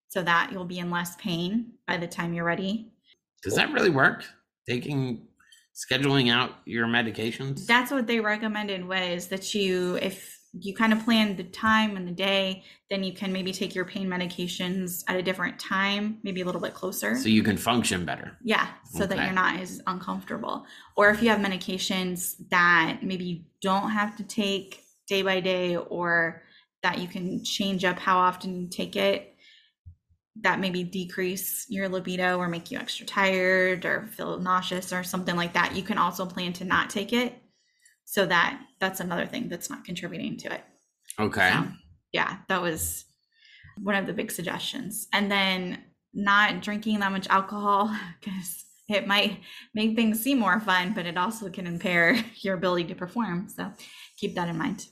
so 0.09 0.22
that 0.22 0.51
you'll 0.51 0.64
be 0.64 0.79
in 0.79 0.90
less 0.90 1.16
pain 1.16 1.72
by 1.87 1.96
the 1.96 2.07
time 2.07 2.33
you're 2.33 2.44
ready. 2.44 2.90
Does 3.42 3.55
that 3.55 3.72
really 3.72 3.90
work? 3.90 4.24
Taking, 4.68 5.29
scheduling 5.74 6.33
out 6.33 6.53
your 6.64 6.87
medications? 6.87 7.66
That's 7.66 7.90
what 7.90 8.07
they 8.07 8.20
recommended 8.20 8.87
was 8.87 9.29
that 9.29 9.55
you, 9.55 9.96
if 9.96 10.38
you 10.60 10.74
kind 10.74 10.92
of 10.92 11.04
plan 11.04 11.36
the 11.36 11.44
time 11.44 11.96
and 11.96 12.06
the 12.06 12.12
day, 12.12 12.64
then 12.90 13.02
you 13.02 13.12
can 13.12 13.32
maybe 13.32 13.52
take 13.52 13.74
your 13.74 13.84
pain 13.84 14.08
medications 14.08 15.02
at 15.08 15.16
a 15.16 15.22
different 15.22 15.58
time, 15.58 16.18
maybe 16.22 16.40
a 16.40 16.44
little 16.44 16.60
bit 16.60 16.74
closer. 16.74 17.16
so 17.16 17.28
you 17.28 17.42
can 17.42 17.56
function 17.56 18.04
better. 18.04 18.36
Yeah, 18.42 18.66
so 18.84 19.06
that 19.06 19.18
you're 19.18 19.32
not 19.32 19.60
as 19.60 19.80
uncomfortable. 19.86 20.64
Or 20.96 21.10
if 21.10 21.22
you 21.22 21.28
have 21.30 21.40
medications 21.40 22.34
that 22.50 23.00
maybe 23.02 23.24
you 23.24 23.40
don't 23.60 23.90
have 23.90 24.16
to 24.16 24.22
take 24.22 24.82
day 25.06 25.22
by 25.22 25.40
day 25.40 25.76
or 25.76 26.42
that 26.82 26.98
you 26.98 27.08
can 27.08 27.44
change 27.44 27.84
up 27.84 27.98
how 27.98 28.18
often 28.18 28.60
you 28.60 28.68
take 28.68 28.96
it, 28.96 29.34
that 30.42 30.60
maybe 30.60 30.84
decrease 30.84 31.66
your 31.68 31.88
libido 31.88 32.38
or 32.38 32.48
make 32.48 32.70
you 32.70 32.78
extra 32.78 33.04
tired 33.04 33.84
or 33.84 34.06
feel 34.16 34.38
nauseous 34.38 34.92
or 34.92 35.02
something 35.02 35.36
like 35.36 35.54
that, 35.54 35.74
you 35.74 35.82
can 35.82 35.98
also 35.98 36.24
plan 36.24 36.52
to 36.52 36.64
not 36.64 36.90
take 36.90 37.12
it. 37.12 37.42
So 38.10 38.24
that 38.24 38.58
that's 38.80 39.00
another 39.00 39.26
thing 39.26 39.50
that's 39.50 39.68
not 39.68 39.84
contributing 39.84 40.38
to 40.38 40.54
it. 40.54 40.64
Okay. 41.20 41.50
So, 41.52 41.66
yeah, 42.10 42.38
that 42.48 42.62
was 42.62 43.04
one 43.82 43.96
of 43.96 44.06
the 44.06 44.14
big 44.14 44.32
suggestions. 44.32 45.08
And 45.12 45.30
then 45.30 45.84
not 46.14 46.62
drinking 46.62 47.00
that 47.00 47.12
much 47.12 47.28
alcohol 47.28 47.94
because 48.20 48.64
it 48.88 49.06
might 49.06 49.40
make 49.74 49.94
things 49.94 50.22
seem 50.22 50.38
more 50.38 50.58
fun, 50.58 50.94
but 50.94 51.04
it 51.04 51.18
also 51.18 51.50
can 51.50 51.66
impair 51.66 52.16
your 52.36 52.54
ability 52.54 52.84
to 52.84 52.94
perform. 52.94 53.46
So 53.46 53.70
keep 54.16 54.34
that 54.36 54.48
in 54.48 54.56
mind. 54.56 54.86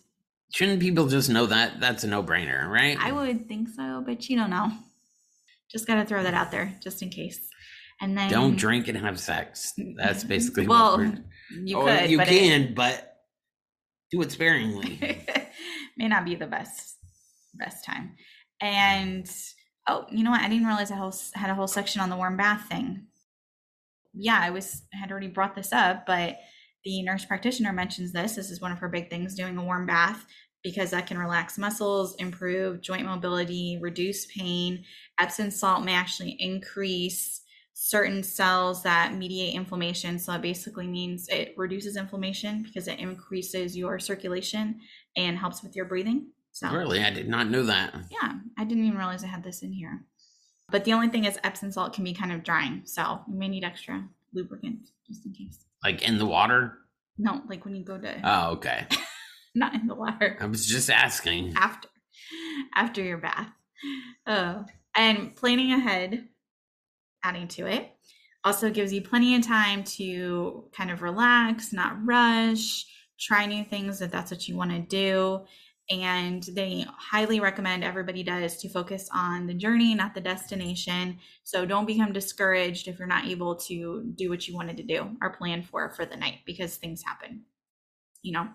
Shouldn't 0.52 0.80
people 0.80 1.06
just 1.06 1.30
know 1.30 1.46
that? 1.46 1.80
That's 1.80 2.04
a 2.04 2.08
no 2.08 2.22
brainer, 2.22 2.68
right? 2.68 2.98
I 3.00 3.12
would 3.12 3.48
think 3.48 3.70
so, 3.70 4.02
but 4.04 4.28
you 4.28 4.36
don't 4.36 4.50
know. 4.50 4.72
Just 5.72 5.86
got 5.86 5.94
to 5.94 6.04
throw 6.04 6.22
that 6.22 6.34
out 6.34 6.50
there 6.50 6.74
just 6.82 7.00
in 7.00 7.08
case. 7.08 7.48
And 8.00 8.16
then 8.16 8.30
Don't 8.30 8.56
drink 8.56 8.88
and 8.88 8.98
have 8.98 9.18
sex. 9.18 9.72
That's 9.96 10.22
basically 10.24 10.66
Well, 10.66 10.98
what 10.98 11.00
we're. 11.00 11.24
you 11.64 11.78
Oh, 11.78 11.86
could, 11.86 12.10
you 12.10 12.18
but 12.18 12.28
can, 12.28 12.74
but 12.74 13.16
do 14.10 14.20
it 14.22 14.30
sparingly. 14.32 14.98
may 15.96 16.08
not 16.08 16.24
be 16.24 16.34
the 16.34 16.46
best 16.46 16.96
best 17.54 17.84
time. 17.84 18.14
And 18.60 19.30
oh, 19.88 20.04
you 20.10 20.24
know 20.24 20.30
what? 20.30 20.42
I 20.42 20.48
didn't 20.48 20.66
realize 20.66 20.90
I 20.90 21.38
had 21.38 21.50
a 21.50 21.54
whole 21.54 21.66
section 21.66 22.00
on 22.02 22.10
the 22.10 22.16
warm 22.16 22.36
bath 22.36 22.68
thing. 22.68 23.06
Yeah, 24.12 24.38
I 24.40 24.50
was 24.50 24.82
I 24.94 24.98
had 24.98 25.10
already 25.10 25.28
brought 25.28 25.54
this 25.54 25.72
up, 25.72 26.06
but 26.06 26.36
the 26.84 27.02
nurse 27.02 27.24
practitioner 27.24 27.72
mentions 27.72 28.12
this. 28.12 28.34
This 28.36 28.50
is 28.50 28.60
one 28.60 28.72
of 28.72 28.78
her 28.78 28.88
big 28.88 29.08
things: 29.10 29.34
doing 29.34 29.56
a 29.56 29.64
warm 29.64 29.86
bath 29.86 30.24
because 30.62 30.90
that 30.90 31.06
can 31.06 31.18
relax 31.18 31.58
muscles, 31.58 32.14
improve 32.18 32.80
joint 32.80 33.06
mobility, 33.06 33.78
reduce 33.80 34.26
pain. 34.26 34.84
Epsom 35.20 35.50
salt 35.50 35.84
may 35.84 35.94
actually 35.94 36.36
increase 36.40 37.40
certain 37.78 38.22
cells 38.22 38.82
that 38.84 39.12
mediate 39.14 39.54
inflammation. 39.54 40.18
So 40.18 40.32
it 40.32 40.40
basically 40.40 40.86
means 40.86 41.28
it 41.28 41.52
reduces 41.58 41.96
inflammation 41.96 42.62
because 42.62 42.88
it 42.88 42.98
increases 42.98 43.76
your 43.76 43.98
circulation 43.98 44.80
and 45.14 45.36
helps 45.36 45.62
with 45.62 45.76
your 45.76 45.84
breathing. 45.84 46.30
So 46.52 46.70
really, 46.70 47.00
I 47.02 47.10
did 47.10 47.28
not 47.28 47.50
know 47.50 47.64
that. 47.64 47.94
yeah, 48.10 48.32
I 48.58 48.64
didn't 48.64 48.84
even 48.84 48.96
realize 48.96 49.22
I 49.22 49.26
had 49.26 49.44
this 49.44 49.62
in 49.62 49.72
here. 49.72 50.06
But 50.70 50.84
the 50.86 50.94
only 50.94 51.08
thing 51.08 51.26
is 51.26 51.38
Epsom 51.44 51.70
salt 51.70 51.92
can 51.92 52.02
be 52.02 52.14
kind 52.14 52.32
of 52.32 52.42
drying, 52.42 52.80
so 52.86 53.20
you 53.28 53.38
may 53.38 53.46
need 53.48 53.62
extra 53.62 54.08
lubricant 54.32 54.88
just 55.06 55.26
in 55.26 55.32
case. 55.34 55.64
Like 55.84 56.00
in 56.02 56.16
the 56.16 56.24
water. 56.26 56.78
No, 57.18 57.42
like 57.46 57.66
when 57.66 57.76
you 57.76 57.84
go 57.84 57.98
to 57.98 58.20
Oh, 58.24 58.52
okay. 58.52 58.86
not 59.54 59.74
in 59.74 59.86
the 59.86 59.94
water 59.94 60.36
I 60.40 60.46
was 60.46 60.66
just 60.66 60.88
asking. 60.90 61.52
after 61.56 61.88
after 62.74 63.02
your 63.02 63.18
bath. 63.18 63.50
Oh, 64.26 64.64
and 64.96 65.36
planning 65.36 65.72
ahead, 65.72 66.26
adding 67.26 67.48
to 67.48 67.66
it, 67.66 67.90
also 68.44 68.70
gives 68.70 68.92
you 68.92 69.02
plenty 69.02 69.34
of 69.34 69.44
time 69.44 69.82
to 69.82 70.64
kind 70.72 70.90
of 70.90 71.02
relax, 71.02 71.72
not 71.72 71.96
rush, 72.06 72.86
try 73.18 73.46
new 73.46 73.64
things 73.64 74.00
if 74.00 74.10
that's 74.10 74.30
what 74.30 74.46
you 74.46 74.56
want 74.56 74.70
to 74.70 74.78
do. 74.78 75.40
And 75.88 76.42
they 76.54 76.84
highly 76.98 77.38
recommend 77.38 77.84
everybody 77.84 78.22
does 78.22 78.56
to 78.58 78.68
focus 78.68 79.08
on 79.14 79.46
the 79.46 79.54
journey, 79.54 79.94
not 79.94 80.14
the 80.14 80.20
destination. 80.20 81.18
So 81.44 81.64
don't 81.64 81.86
become 81.86 82.12
discouraged 82.12 82.88
if 82.88 82.98
you're 82.98 83.06
not 83.06 83.26
able 83.26 83.54
to 83.56 84.12
do 84.16 84.28
what 84.28 84.48
you 84.48 84.54
wanted 84.54 84.76
to 84.78 84.82
do 84.82 85.16
or 85.22 85.30
plan 85.30 85.62
for 85.62 85.90
for 85.90 86.04
the 86.04 86.16
night 86.16 86.38
because 86.44 86.76
things 86.76 87.02
happen. 87.04 87.42
You 88.22 88.32
know, 88.32 88.48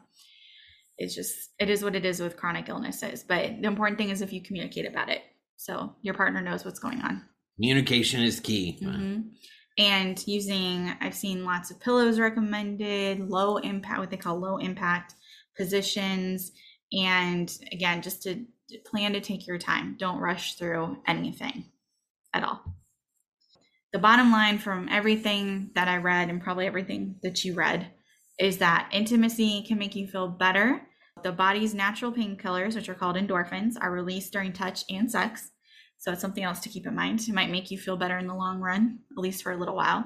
it's 0.98 1.16
just 1.16 1.52
it 1.58 1.70
is 1.70 1.84
what 1.84 1.96
it 1.96 2.06
is 2.06 2.20
with 2.20 2.38
chronic 2.38 2.68
illnesses. 2.68 3.24
But 3.26 3.62
the 3.62 3.68
important 3.68 3.98
thing 3.98 4.10
is 4.10 4.22
if 4.22 4.34
you 4.34 4.42
communicate 4.42 4.86
about 4.86 5.10
it, 5.10 5.22
so 5.56 5.96
your 6.02 6.14
partner 6.14 6.42
knows 6.42 6.66
what's 6.66 6.80
going 6.80 7.02
on. 7.02 7.24
Communication 7.62 8.22
is 8.22 8.40
key. 8.40 8.80
Mhm. 8.82 9.36
And 9.78 10.28
using, 10.28 10.92
I've 11.00 11.14
seen 11.14 11.46
lots 11.46 11.70
of 11.70 11.80
pillows 11.80 12.20
recommended, 12.20 13.20
low 13.30 13.58
impact, 13.58 14.00
what 14.00 14.10
they 14.10 14.18
call 14.18 14.40
low 14.40 14.58
impact 14.58 15.14
positions. 15.56 16.54
And 16.92 17.56
again, 17.72 18.02
just 18.02 18.24
to 18.24 18.46
plan 18.86 19.14
to 19.14 19.22
take 19.22 19.46
your 19.46 19.60
time. 19.60 19.96
Don't 20.00 20.18
rush 20.18 20.56
through 20.56 21.04
anything 21.06 21.66
at 22.34 22.44
all. 22.44 22.64
The 23.94 24.00
bottom 24.00 24.32
line 24.32 24.58
from 24.58 24.90
everything 24.90 25.70
that 25.76 25.88
I 25.88 25.98
read 25.98 26.30
and 26.30 26.42
probably 26.42 26.66
everything 26.66 27.20
that 27.22 27.46
you 27.46 27.54
read 27.54 27.92
is 28.40 28.58
that 28.58 28.90
intimacy 28.92 29.64
can 29.68 29.78
make 29.78 29.96
you 29.96 30.08
feel 30.08 30.28
better. 30.28 30.88
The 31.22 31.32
body's 31.32 31.76
natural 31.76 32.12
painkillers, 32.12 32.74
which 32.74 32.90
are 32.90 32.96
called 32.96 33.18
endorphins, 33.18 33.76
are 33.80 33.92
released 33.92 34.34
during 34.34 34.52
touch 34.52 34.84
and 34.90 35.12
sex. 35.12 35.52
So 36.02 36.12
it's 36.12 36.20
something 36.22 36.44
else 36.44 36.60
to 36.62 36.70
keep 36.70 36.88
in 36.88 36.96
mind. 36.96 37.22
It 37.22 37.34
might 37.34 37.52
make 37.52 37.70
you 37.70 37.78
feel 37.78 37.96
better 37.96 38.18
in 38.18 38.26
the 38.26 38.34
long 38.34 38.60
run, 38.60 38.98
at 39.12 39.22
least 39.22 39.44
for 39.44 39.52
a 39.52 39.56
little 39.58 39.76
while. 39.76 40.04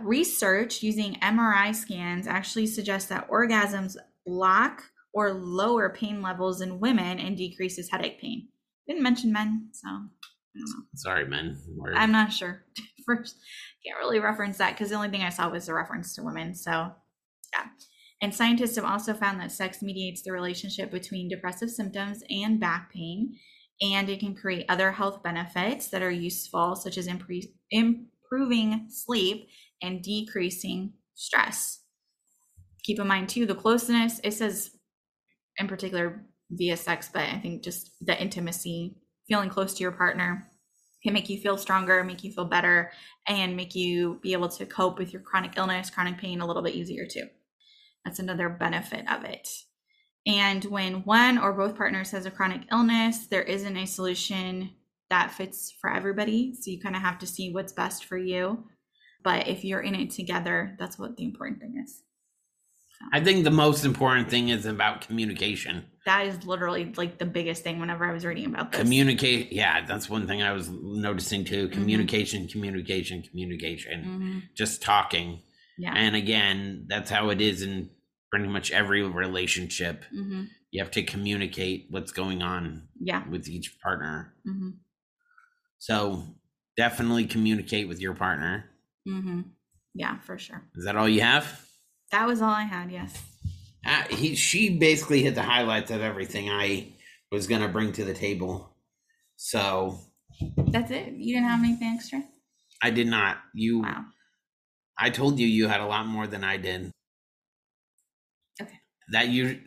Research 0.00 0.80
using 0.80 1.14
MRI 1.14 1.74
scans 1.74 2.28
actually 2.28 2.68
suggests 2.68 3.08
that 3.08 3.28
orgasms 3.28 3.96
block 4.24 4.80
or 5.12 5.32
lower 5.32 5.90
pain 5.90 6.22
levels 6.22 6.60
in 6.60 6.78
women 6.78 7.18
and 7.18 7.36
decreases 7.36 7.90
headache 7.90 8.20
pain. 8.20 8.46
Didn't 8.86 9.02
mention 9.02 9.32
men, 9.32 9.70
so 9.72 9.88
I 9.88 9.90
don't 9.92 10.06
know. 10.54 10.84
Sorry, 10.94 11.26
men. 11.26 11.58
We're- 11.76 11.96
I'm 11.96 12.12
not 12.12 12.32
sure. 12.32 12.62
First, 13.04 13.38
can't 13.84 13.98
really 13.98 14.20
reference 14.20 14.58
that 14.58 14.74
because 14.74 14.90
the 14.90 14.96
only 14.96 15.08
thing 15.08 15.22
I 15.22 15.30
saw 15.30 15.50
was 15.50 15.68
a 15.68 15.74
reference 15.74 16.14
to 16.14 16.22
women. 16.22 16.54
So, 16.54 16.70
yeah. 16.70 17.64
And 18.22 18.32
scientists 18.32 18.76
have 18.76 18.84
also 18.84 19.14
found 19.14 19.40
that 19.40 19.50
sex 19.50 19.82
mediates 19.82 20.22
the 20.22 20.30
relationship 20.30 20.92
between 20.92 21.28
depressive 21.28 21.70
symptoms 21.70 22.22
and 22.30 22.60
back 22.60 22.92
pain, 22.92 23.34
and 23.80 24.08
it 24.08 24.20
can 24.20 24.34
create 24.34 24.66
other 24.68 24.92
health 24.92 25.22
benefits 25.22 25.88
that 25.88 26.02
are 26.02 26.10
useful, 26.10 26.74
such 26.74 26.98
as 26.98 27.08
impre- 27.08 27.52
improving 27.70 28.86
sleep 28.90 29.48
and 29.82 30.02
decreasing 30.02 30.92
stress. 31.14 31.80
Keep 32.82 33.00
in 33.00 33.06
mind, 33.06 33.28
too, 33.28 33.46
the 33.46 33.54
closeness, 33.54 34.20
it 34.24 34.32
says 34.32 34.70
in 35.58 35.68
particular 35.68 36.24
via 36.50 36.76
sex, 36.76 37.10
but 37.12 37.22
I 37.22 37.38
think 37.38 37.62
just 37.62 37.92
the 38.00 38.20
intimacy, 38.20 38.96
feeling 39.28 39.50
close 39.50 39.74
to 39.74 39.82
your 39.82 39.92
partner 39.92 40.48
can 41.04 41.12
make 41.12 41.28
you 41.28 41.38
feel 41.40 41.56
stronger, 41.56 42.02
make 42.02 42.24
you 42.24 42.32
feel 42.32 42.44
better, 42.44 42.90
and 43.26 43.56
make 43.56 43.74
you 43.74 44.18
be 44.22 44.32
able 44.32 44.48
to 44.48 44.66
cope 44.66 44.98
with 44.98 45.12
your 45.12 45.22
chronic 45.22 45.56
illness, 45.56 45.90
chronic 45.90 46.18
pain 46.18 46.40
a 46.40 46.46
little 46.46 46.62
bit 46.62 46.74
easier 46.74 47.06
too. 47.06 47.24
That's 48.04 48.18
another 48.18 48.48
benefit 48.48 49.04
of 49.10 49.24
it. 49.24 49.48
And 50.28 50.62
when 50.66 51.04
one 51.04 51.38
or 51.38 51.54
both 51.54 51.74
partners 51.74 52.10
has 52.10 52.26
a 52.26 52.30
chronic 52.30 52.60
illness, 52.70 53.26
there 53.28 53.42
isn't 53.42 53.76
a 53.76 53.86
solution 53.86 54.70
that 55.08 55.32
fits 55.32 55.74
for 55.80 55.90
everybody. 55.90 56.54
So 56.54 56.70
you 56.70 56.80
kind 56.80 56.94
of 56.94 57.00
have 57.00 57.18
to 57.20 57.26
see 57.26 57.50
what's 57.50 57.72
best 57.72 58.04
for 58.04 58.18
you. 58.18 58.64
But 59.24 59.48
if 59.48 59.64
you're 59.64 59.80
in 59.80 59.94
it 59.94 60.10
together, 60.10 60.76
that's 60.78 60.98
what 60.98 61.16
the 61.16 61.24
important 61.24 61.60
thing 61.60 61.82
is. 61.82 62.02
I 63.12 63.20
think 63.20 63.44
the 63.44 63.50
most 63.50 63.84
important 63.84 64.28
thing 64.28 64.50
is 64.50 64.66
about 64.66 65.00
communication. 65.00 65.86
That 66.04 66.26
is 66.26 66.44
literally 66.44 66.92
like 66.96 67.18
the 67.18 67.26
biggest 67.26 67.62
thing 67.62 67.80
whenever 67.80 68.04
I 68.04 68.12
was 68.12 68.26
reading 68.26 68.46
about 68.46 68.72
this. 68.72 68.80
Communicate. 68.80 69.52
Yeah, 69.52 69.86
that's 69.86 70.10
one 70.10 70.26
thing 70.26 70.42
I 70.42 70.52
was 70.52 70.68
noticing 70.68 71.44
too. 71.44 71.68
Communication, 71.68 72.48
communication, 72.48 73.22
communication. 73.22 74.04
Mhm. 74.04 74.54
Just 74.56 74.82
talking. 74.82 75.40
Yeah. 75.78 75.94
And 75.94 76.16
again, 76.16 76.86
that's 76.88 77.08
how 77.08 77.30
it 77.30 77.40
is 77.40 77.62
in 77.62 77.90
pretty 78.30 78.46
much 78.48 78.70
every 78.72 79.02
relationship. 79.02 80.04
hmm 80.10 80.44
You 80.70 80.82
have 80.82 80.90
to 80.92 81.02
communicate 81.02 81.86
what's 81.90 82.12
going 82.12 82.42
on 82.42 82.88
Yeah. 83.00 83.26
with 83.28 83.48
each 83.48 83.78
partner. 83.80 84.34
hmm 84.44 84.70
So 85.78 86.24
definitely 86.76 87.26
communicate 87.26 87.88
with 87.88 88.00
your 88.00 88.14
partner. 88.14 88.70
hmm 89.06 89.42
Yeah, 89.94 90.18
for 90.20 90.38
sure. 90.38 90.62
Is 90.76 90.84
that 90.84 90.96
all 90.96 91.08
you 91.08 91.20
have? 91.22 91.64
That 92.12 92.26
was 92.26 92.40
all 92.42 92.50
I 92.50 92.64
had. 92.64 92.90
Yes. 92.90 93.22
Uh, 93.86 94.04
he, 94.10 94.34
she 94.34 94.76
basically 94.78 95.22
hit 95.22 95.34
the 95.34 95.42
highlights 95.42 95.90
of 95.90 96.00
everything 96.02 96.50
I 96.50 96.88
was 97.30 97.46
going 97.46 97.60
to 97.62 97.68
bring 97.68 97.92
to 97.92 98.04
the 98.04 98.14
table. 98.14 98.74
So 99.36 99.98
That's 100.56 100.90
it. 100.90 101.12
You 101.14 101.34
didn't 101.34 101.48
have 101.48 101.60
anything 101.64 101.88
extra? 101.94 102.22
I 102.82 102.90
did 102.90 103.06
not. 103.06 103.38
You, 103.54 103.82
Wow. 103.82 104.04
I 104.98 105.10
told 105.10 105.38
you 105.38 105.46
you 105.46 105.68
had 105.68 105.80
a 105.80 105.86
lot 105.86 106.06
more 106.06 106.26
than 106.26 106.42
I 106.44 106.56
did. 106.56 106.90
That 109.12 109.28
you, 109.28 109.60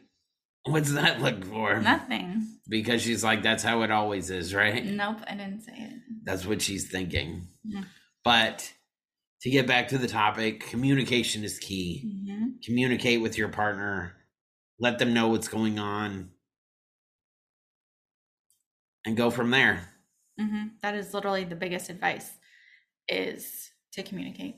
what's 0.65 0.91
that 0.93 1.21
look 1.21 1.43
for? 1.45 1.79
Nothing. 1.79 2.47
Because 2.67 3.01
she's 3.01 3.23
like, 3.23 3.41
that's 3.43 3.63
how 3.63 3.81
it 3.81 3.91
always 3.91 4.29
is, 4.29 4.53
right? 4.53 4.85
Nope, 4.85 5.17
I 5.27 5.31
didn't 5.35 5.61
say 5.61 5.73
it. 5.75 5.93
That's 6.23 6.45
what 6.45 6.61
she's 6.61 6.89
thinking. 6.89 7.47
But 8.23 8.71
to 9.41 9.49
get 9.49 9.65
back 9.67 9.87
to 9.89 9.97
the 9.97 10.07
topic, 10.07 10.67
communication 10.67 11.43
is 11.43 11.57
key. 11.59 12.25
hmm 12.27 12.47
Communicate 12.63 13.21
with 13.21 13.37
your 13.39 13.49
partner, 13.49 14.15
let 14.79 14.99
them 14.99 15.13
know 15.15 15.29
what's 15.29 15.47
going 15.47 15.79
on, 15.79 16.29
and 19.05 19.17
go 19.17 19.29
from 19.31 19.49
there. 19.49 19.89
hmm 20.39 20.67
That 20.81 20.95
is 20.95 21.13
literally 21.13 21.43
the 21.43 21.55
biggest 21.55 21.89
advice 21.89 22.29
is 23.09 23.71
to 23.93 24.03
communicate. 24.03 24.55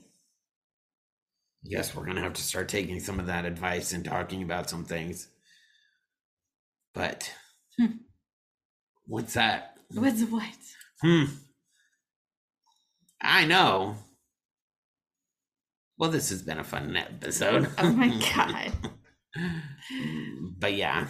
Yes, 1.64 1.94
we're 1.94 2.04
going 2.04 2.16
to 2.16 2.22
have 2.22 2.34
to 2.34 2.42
start 2.42 2.68
taking 2.68 3.00
some 3.00 3.18
of 3.18 3.26
that 3.26 3.44
advice 3.46 3.92
and 3.92 4.04
talking 4.04 4.42
about 4.42 4.68
some 4.68 4.84
things. 4.84 5.28
But 6.92 7.32
Hmm. 7.78 7.86
what's 9.06 9.34
that? 9.34 9.76
What's 9.92 10.22
what? 10.24 10.44
Hmm. 11.00 11.24
I 13.20 13.46
know. 13.46 13.96
Well, 15.96 16.10
this 16.10 16.28
has 16.30 16.42
been 16.42 16.58
a 16.58 16.64
fun 16.64 16.96
episode. 16.96 17.68
Oh 17.78 17.90
my 17.92 18.08
God. 18.34 18.72
but 20.58 20.74
yeah, 20.74 21.08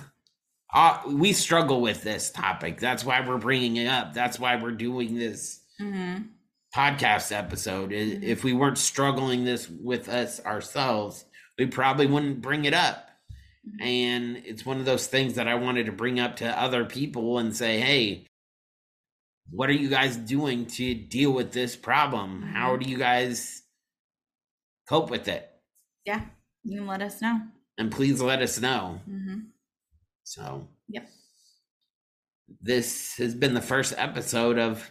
uh, 0.72 1.00
we 1.06 1.32
struggle 1.32 1.80
with 1.80 2.02
this 2.02 2.30
topic. 2.30 2.78
That's 2.80 3.04
why 3.04 3.26
we're 3.26 3.38
bringing 3.38 3.76
it 3.76 3.86
up. 3.88 4.12
That's 4.14 4.38
why 4.38 4.56
we're 4.56 4.72
doing 4.72 5.16
this 5.18 5.60
hmm 5.78 6.18
podcast 6.74 7.30
episode. 7.36 7.90
Mhm. 7.90 8.22
If 8.22 8.42
we 8.44 8.52
weren't 8.52 8.78
struggling 8.78 9.44
this 9.44 9.68
with 9.68 10.08
us 10.08 10.40
ourselves, 10.44 11.24
we 11.58 11.66
probably 11.66 12.06
wouldn't 12.06 12.40
bring 12.42 12.64
it 12.64 12.74
up. 12.74 13.10
And 13.80 14.38
it's 14.38 14.66
one 14.66 14.78
of 14.78 14.84
those 14.84 15.06
things 15.06 15.34
that 15.36 15.48
I 15.48 15.54
wanted 15.54 15.86
to 15.86 15.92
bring 15.92 16.20
up 16.20 16.36
to 16.36 16.60
other 16.60 16.84
people 16.84 17.38
and 17.38 17.56
say, 17.56 17.80
hey, 17.80 18.26
what 19.50 19.70
are 19.70 19.74
you 19.74 19.88
guys 19.88 20.16
doing 20.16 20.66
to 20.66 20.94
deal 20.94 21.32
with 21.32 21.52
this 21.52 21.74
problem? 21.76 22.42
How 22.42 22.76
do 22.76 22.88
you 22.90 22.98
guys 22.98 23.62
cope 24.88 25.08
with 25.10 25.28
it? 25.28 25.48
Yeah, 26.04 26.26
you 26.62 26.78
can 26.80 26.86
let 26.86 27.00
us 27.02 27.22
know. 27.22 27.40
And 27.78 27.90
please 27.90 28.20
let 28.20 28.42
us 28.42 28.60
know. 28.60 29.00
hmm 29.06 29.40
So, 30.24 30.68
Yep. 30.88 31.08
this 32.60 33.16
has 33.16 33.34
been 33.34 33.54
the 33.54 33.62
first 33.62 33.94
episode 33.96 34.58
of 34.58 34.90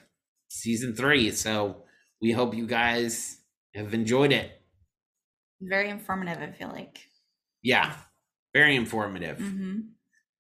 season 0.54 0.96
three. 0.96 1.32
So, 1.32 1.84
we 2.22 2.32
hope 2.32 2.56
you 2.56 2.66
guys 2.68 3.38
have 3.76 3.94
enjoyed 3.94 4.32
it. 4.32 4.52
Very 5.62 5.90
informative. 5.90 6.42
I 6.42 6.52
feel 6.52 6.70
like. 6.70 7.00
Yeah, 7.62 7.94
very 8.54 8.76
informative. 8.76 9.38
hmm 9.40 9.80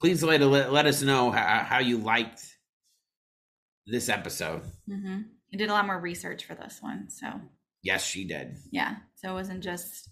Please 0.01 0.21
let, 0.21 0.41
let, 0.41 0.73
let 0.73 0.85
us 0.85 1.01
know 1.01 1.31
how, 1.31 1.59
how 1.63 1.79
you 1.79 1.97
liked 1.97 2.41
this 3.87 4.09
episode. 4.09 4.61
Mm-hmm. 4.89 5.21
I 5.53 5.57
did 5.57 5.69
a 5.69 5.73
lot 5.73 5.85
more 5.85 5.97
research 5.99 6.43
for 6.43 6.55
this 6.55 6.79
one, 6.81 7.09
so 7.09 7.27
Yes, 7.83 8.03
she 8.05 8.25
did. 8.27 8.57
yeah. 8.71 8.95
So 9.15 9.29
it 9.31 9.33
wasn't 9.33 9.63
just 9.63 10.09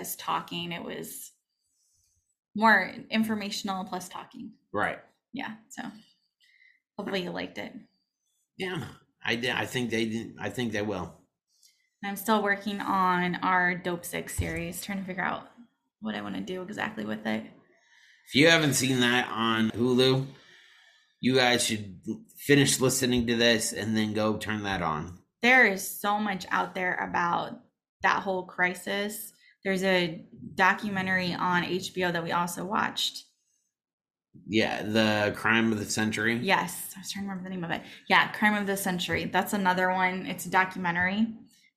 us 0.00 0.16
talking; 0.16 0.72
it 0.72 0.82
was 0.82 1.32
more 2.56 2.90
informational 3.10 3.84
plus 3.84 4.08
talking. 4.08 4.52
Right. 4.72 4.98
Yeah. 5.34 5.56
So 5.68 5.82
hopefully 6.96 7.22
you 7.24 7.30
liked 7.30 7.58
it. 7.58 7.72
Yeah, 8.56 8.84
I 9.24 9.36
did. 9.36 9.50
I 9.50 9.66
think 9.66 9.90
they 9.90 10.06
didn't. 10.06 10.36
I 10.40 10.48
think 10.50 10.72
they 10.72 10.82
will. 10.82 11.14
I'm 12.04 12.16
still 12.16 12.42
working 12.42 12.80
on 12.80 13.36
our 13.36 13.74
Dopesick 13.74 14.30
series, 14.30 14.82
trying 14.82 14.98
to 14.98 15.04
figure 15.04 15.24
out 15.24 15.48
what 16.00 16.14
I 16.14 16.22
want 16.22 16.36
to 16.36 16.40
do 16.40 16.62
exactly 16.62 17.04
with 17.04 17.26
it. 17.26 17.44
If 18.28 18.34
you 18.34 18.48
haven't 18.48 18.74
seen 18.74 19.00
that 19.00 19.28
on 19.30 19.70
Hulu, 19.70 20.26
you 21.20 21.34
guys 21.34 21.64
should 21.64 22.00
finish 22.36 22.78
listening 22.78 23.26
to 23.26 23.36
this 23.36 23.72
and 23.72 23.96
then 23.96 24.12
go 24.12 24.36
turn 24.36 24.62
that 24.62 24.82
on. 24.82 25.18
There 25.42 25.66
is 25.66 26.00
so 26.00 26.18
much 26.18 26.46
out 26.50 26.74
there 26.74 26.94
about 26.96 27.60
that 28.02 28.22
whole 28.22 28.44
crisis. 28.44 29.32
There's 29.64 29.82
a 29.82 30.24
documentary 30.54 31.34
on 31.34 31.64
HBO 31.64 32.12
that 32.12 32.22
we 32.22 32.32
also 32.32 32.64
watched. 32.64 33.24
Yeah, 34.48 34.82
the 34.82 35.34
crime 35.36 35.72
of 35.72 35.78
the 35.78 35.84
century. 35.84 36.38
Yes, 36.38 36.92
I 36.96 37.00
was 37.00 37.10
trying 37.12 37.24
to 37.24 37.28
remember 37.30 37.48
the 37.48 37.54
name 37.54 37.64
of 37.64 37.70
it. 37.70 37.82
Yeah, 38.08 38.28
Crime 38.32 38.54
of 38.54 38.66
the 38.66 38.76
Century. 38.76 39.26
That's 39.26 39.52
another 39.52 39.90
one. 39.90 40.26
It's 40.26 40.46
a 40.46 40.50
documentary 40.50 41.26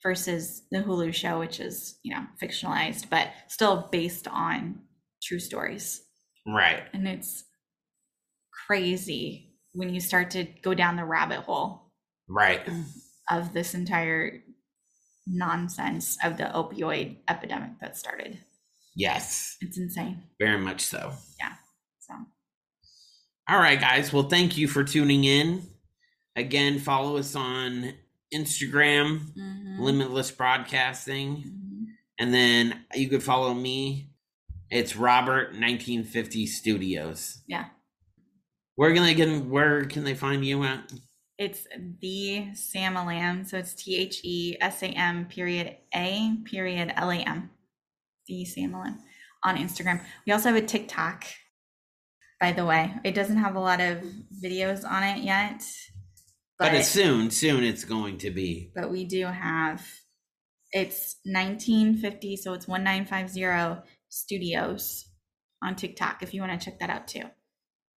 versus 0.04 0.64
the 0.72 0.80
Hulu 0.80 1.14
show, 1.14 1.40
which 1.40 1.60
is, 1.60 1.98
you 2.04 2.16
know, 2.16 2.26
fictionalized, 2.42 3.10
but 3.10 3.30
still 3.48 3.90
based 3.92 4.28
on 4.28 4.82
true 5.22 5.40
stories. 5.40 6.02
Right. 6.48 6.84
And 6.94 7.08
it's 7.08 7.44
crazy 8.68 9.54
when 9.74 9.94
you 9.94 10.00
start 10.00 10.32
to 10.32 10.46
go 10.62 10.74
down 10.74 10.96
the 10.96 11.06
rabbit 11.06 11.42
hole 11.42 11.92
Right. 12.30 12.62
of 13.30 13.54
this 13.54 13.74
entire 13.74 14.44
nonsense 15.28 16.18
of 16.24 16.38
the 16.38 16.46
opioid 16.46 17.18
epidemic 17.28 17.80
that 17.82 17.98
started. 17.98 18.40
Yes, 18.96 19.58
It's 19.62 19.78
insane. 19.78 20.24
very 20.40 20.58
much 20.58 20.82
so. 20.82 21.14
Yeah. 21.40 21.54
So, 22.00 22.14
All 23.52 23.60
right, 23.60 23.80
guys. 23.80 24.14
Well, 24.14 24.30
thank 24.30 24.58
you 24.58 24.70
for 24.70 24.82
tuning 24.82 25.26
in. 25.26 25.68
Again, 26.38 26.80
follow 26.80 27.18
us 27.18 27.36
on 27.36 27.94
Instagram, 28.34 29.34
mhm, 29.38 29.80
Limitless 29.80 30.32
Broadcasting. 30.32 31.36
mhm. 31.44 31.86
And 32.18 32.34
then 32.34 32.86
you 32.96 33.10
could 33.10 33.22
follow 33.22 33.54
me. 33.54 34.10
It's 34.70 34.96
Robert 34.96 35.54
1950 35.54 36.46
Studios. 36.46 37.42
Yeah. 37.46 37.66
Where 38.76 38.94
can 38.94 39.04
they 39.04 39.14
get 39.14 39.28
where 39.46 39.84
can 39.84 40.06
they 40.06 40.14
find 40.14 40.46
you 40.46 40.64
at? 40.64 40.90
It's 41.38 41.68
the 42.00 42.52
Samalam. 42.54 43.46
So 43.46 43.58
it's 43.58 43.74
T 43.74 43.98
H 43.98 44.22
E 44.24 44.56
S 44.62 44.82
A 44.82 44.88
M 44.88 45.26
period 45.26 45.76
A 45.94 46.38
period 46.46 46.94
L 46.96 47.12
A 47.12 47.18
M. 47.18 47.50
The 48.28 48.46
Samalam 48.46 49.00
on 49.44 49.58
Instagram. 49.58 50.06
We 50.26 50.32
also 50.32 50.54
have 50.54 50.64
a 50.64 50.66
TikTok, 50.66 51.26
by 52.42 52.52
the 52.52 52.66
way. 52.66 52.94
It 53.06 53.14
doesn't 53.16 53.38
have 53.38 53.56
a 53.56 53.60
lot 53.62 53.80
of 53.80 54.04
videos 54.44 54.84
on 54.84 55.04
it 55.04 55.24
yet. 55.24 55.64
But, 56.60 56.74
it's 56.74 56.90
soon, 56.90 57.32
soon 57.32 57.64
it's 57.64 57.86
going 57.86 58.18
to 58.20 58.32
be. 58.32 58.72
but 58.76 58.92
we 58.92 59.06
do 59.06 59.26
have 59.28 59.82
it's 60.74 61.18
1950 61.26 62.38
so 62.38 62.54
it's 62.54 62.68
1950 62.68 63.82
studios 64.10 65.06
on 65.64 65.76
tiktok 65.76 66.22
if 66.24 66.34
you 66.34 66.42
want 66.42 66.58
to 66.58 66.64
check 66.64 66.80
that 66.80 66.90
out 66.90 67.08
too 67.10 67.24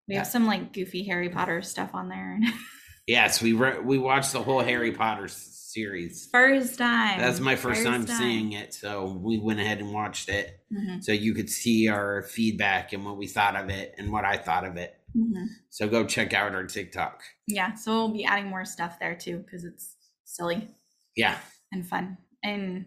we 0.09 0.15
have 0.17 0.25
Yeah. 0.27 0.31
some 0.31 0.47
like 0.47 0.73
goofy 0.73 1.05
harry 1.05 1.29
potter 1.29 1.63
stuff 1.63 1.91
on 1.95 2.09
there 2.09 2.39
Yes, 3.07 3.43
we 3.43 3.53
re- 3.53 3.81
we 3.81 3.99
watched 3.99 4.33
the 4.33 4.43
whole 4.43 4.63
Harry 4.63 4.91
Potter 4.93 5.29
series. 5.75 6.29
first 6.31 6.79
time 6.79 7.19
That's 7.21 7.41
my 7.41 7.57
first, 7.57 7.85
time, 7.85 8.07
seeing 8.07 8.53
it, 8.53 8.73
so 8.73 9.07
we 9.07 9.39
went 9.39 9.61
ahead 9.61 9.81
and 9.81 9.93
watched 9.93 10.29
it 10.29 10.61
Mhm, 10.73 11.03
so 11.03 11.13
you 11.13 11.35
could 11.35 11.51
see 11.51 11.89
our 11.89 12.23
feedback 12.23 12.93
and 12.93 13.05
what 13.05 13.17
we 13.17 13.27
thought 13.27 13.57
of 13.57 13.69
it 13.69 13.95
and 13.99 14.11
what 14.13 14.25
I 14.25 14.37
thought 14.37 14.65
of 14.65 14.77
it. 14.77 14.95
mhm. 15.17 15.47
So 15.71 15.89
go 15.89 16.05
check 16.07 16.33
out 16.33 16.55
our 16.55 16.65
TikTok. 16.67 17.23
yeah 17.49 17.75
so 17.75 17.91
we'll 17.93 18.13
be 18.13 18.25
adding 18.25 18.49
more 18.49 18.65
stuff 18.65 18.99
there 19.01 19.15
too 19.17 19.39
because 19.39 19.65
it's 19.65 19.97
silly 20.25 20.69
Yeah. 21.17 21.37
and 21.73 21.87
fun 21.87 22.17
and 22.43 22.87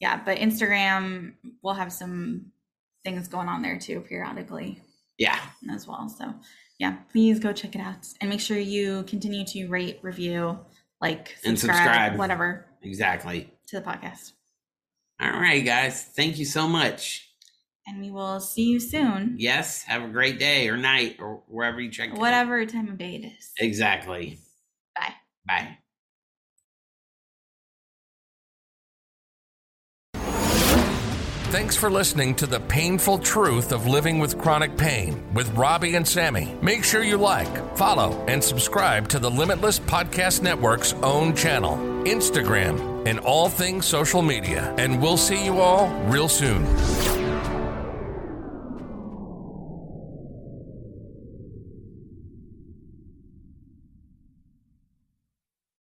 yeah 0.00 0.22
but 0.24 0.38
instagram 0.38 1.34
we'll 1.62 1.74
have 1.74 1.92
some 1.92 2.52
things 3.04 3.28
going 3.28 3.48
on 3.48 3.62
there 3.62 3.78
too 3.78 4.00
periodically 4.00 4.80
Yeah. 5.18 5.40
as 5.70 5.86
well. 5.86 6.08
So 6.08 6.34
yeah, 6.78 6.92
please 7.12 7.38
go 7.38 7.52
check 7.52 7.74
it 7.74 7.80
out 7.80 8.06
and 8.20 8.30
make 8.30 8.40
sure 8.40 8.56
you 8.58 9.02
continue 9.04 9.44
to 9.52 9.68
rate, 9.68 9.98
review, 10.02 10.58
like, 11.00 11.36
And 11.44 11.58
subscribe, 11.58 12.16
whatever 12.18 12.66
Exactly. 12.82 13.52
to 13.68 13.80
the 13.80 13.84
podcast. 13.86 14.32
All 15.20 15.30
right, 15.30 15.64
guys. 15.64 16.02
Thank 16.04 16.38
you 16.38 16.44
so 16.44 16.66
much. 16.68 17.26
And 17.86 18.00
we 18.00 18.10
will 18.10 18.40
see 18.40 18.64
you 18.70 18.78
soon, 18.80 19.36
Yes. 19.38 19.82
Have 19.82 20.02
a 20.02 20.08
great 20.08 20.38
day 20.38 20.68
or 20.68 20.76
night 20.76 21.16
or 21.18 21.42
wherever 21.48 21.80
you 21.80 21.90
check. 21.90 22.14
whatever 22.16 22.64
time 22.66 22.88
of 22.88 22.98
day 22.98 23.16
it 23.16 23.24
is. 23.26 23.50
Exactly. 23.58 24.38
Bye. 24.94 25.14
Bye. 25.46 25.78
Thanks 31.50 31.74
for 31.74 31.90
listening 31.90 32.36
to 32.36 32.46
The 32.46 32.60
Painful 32.60 33.18
Truth 33.18 33.72
of 33.72 33.88
Living 33.88 34.20
with 34.20 34.38
Chronic 34.38 34.76
Pain 34.76 35.20
with 35.34 35.50
Robby 35.56 35.96
and 35.96 36.06
Sammi. 36.06 36.56
Make 36.62 36.84
sure 36.84 37.02
you 37.02 37.16
like, 37.16 37.76
follow, 37.76 38.24
and 38.28 38.42
subscribe 38.42 39.08
to 39.08 39.18
the 39.18 39.28
Limitless 39.28 39.80
Podcast 39.80 40.42
Network's 40.42 40.92
own 41.02 41.34
channel, 41.34 41.76
Instagram, 42.04 43.04
and 43.04 43.18
all 43.18 43.48
things 43.48 43.84
social 43.84 44.22
media. 44.22 44.72
And 44.78 45.02
we'll 45.02 45.16
see 45.16 45.44
you 45.44 45.58
all 45.58 45.88
real 46.04 46.28
soon. 46.28 47.19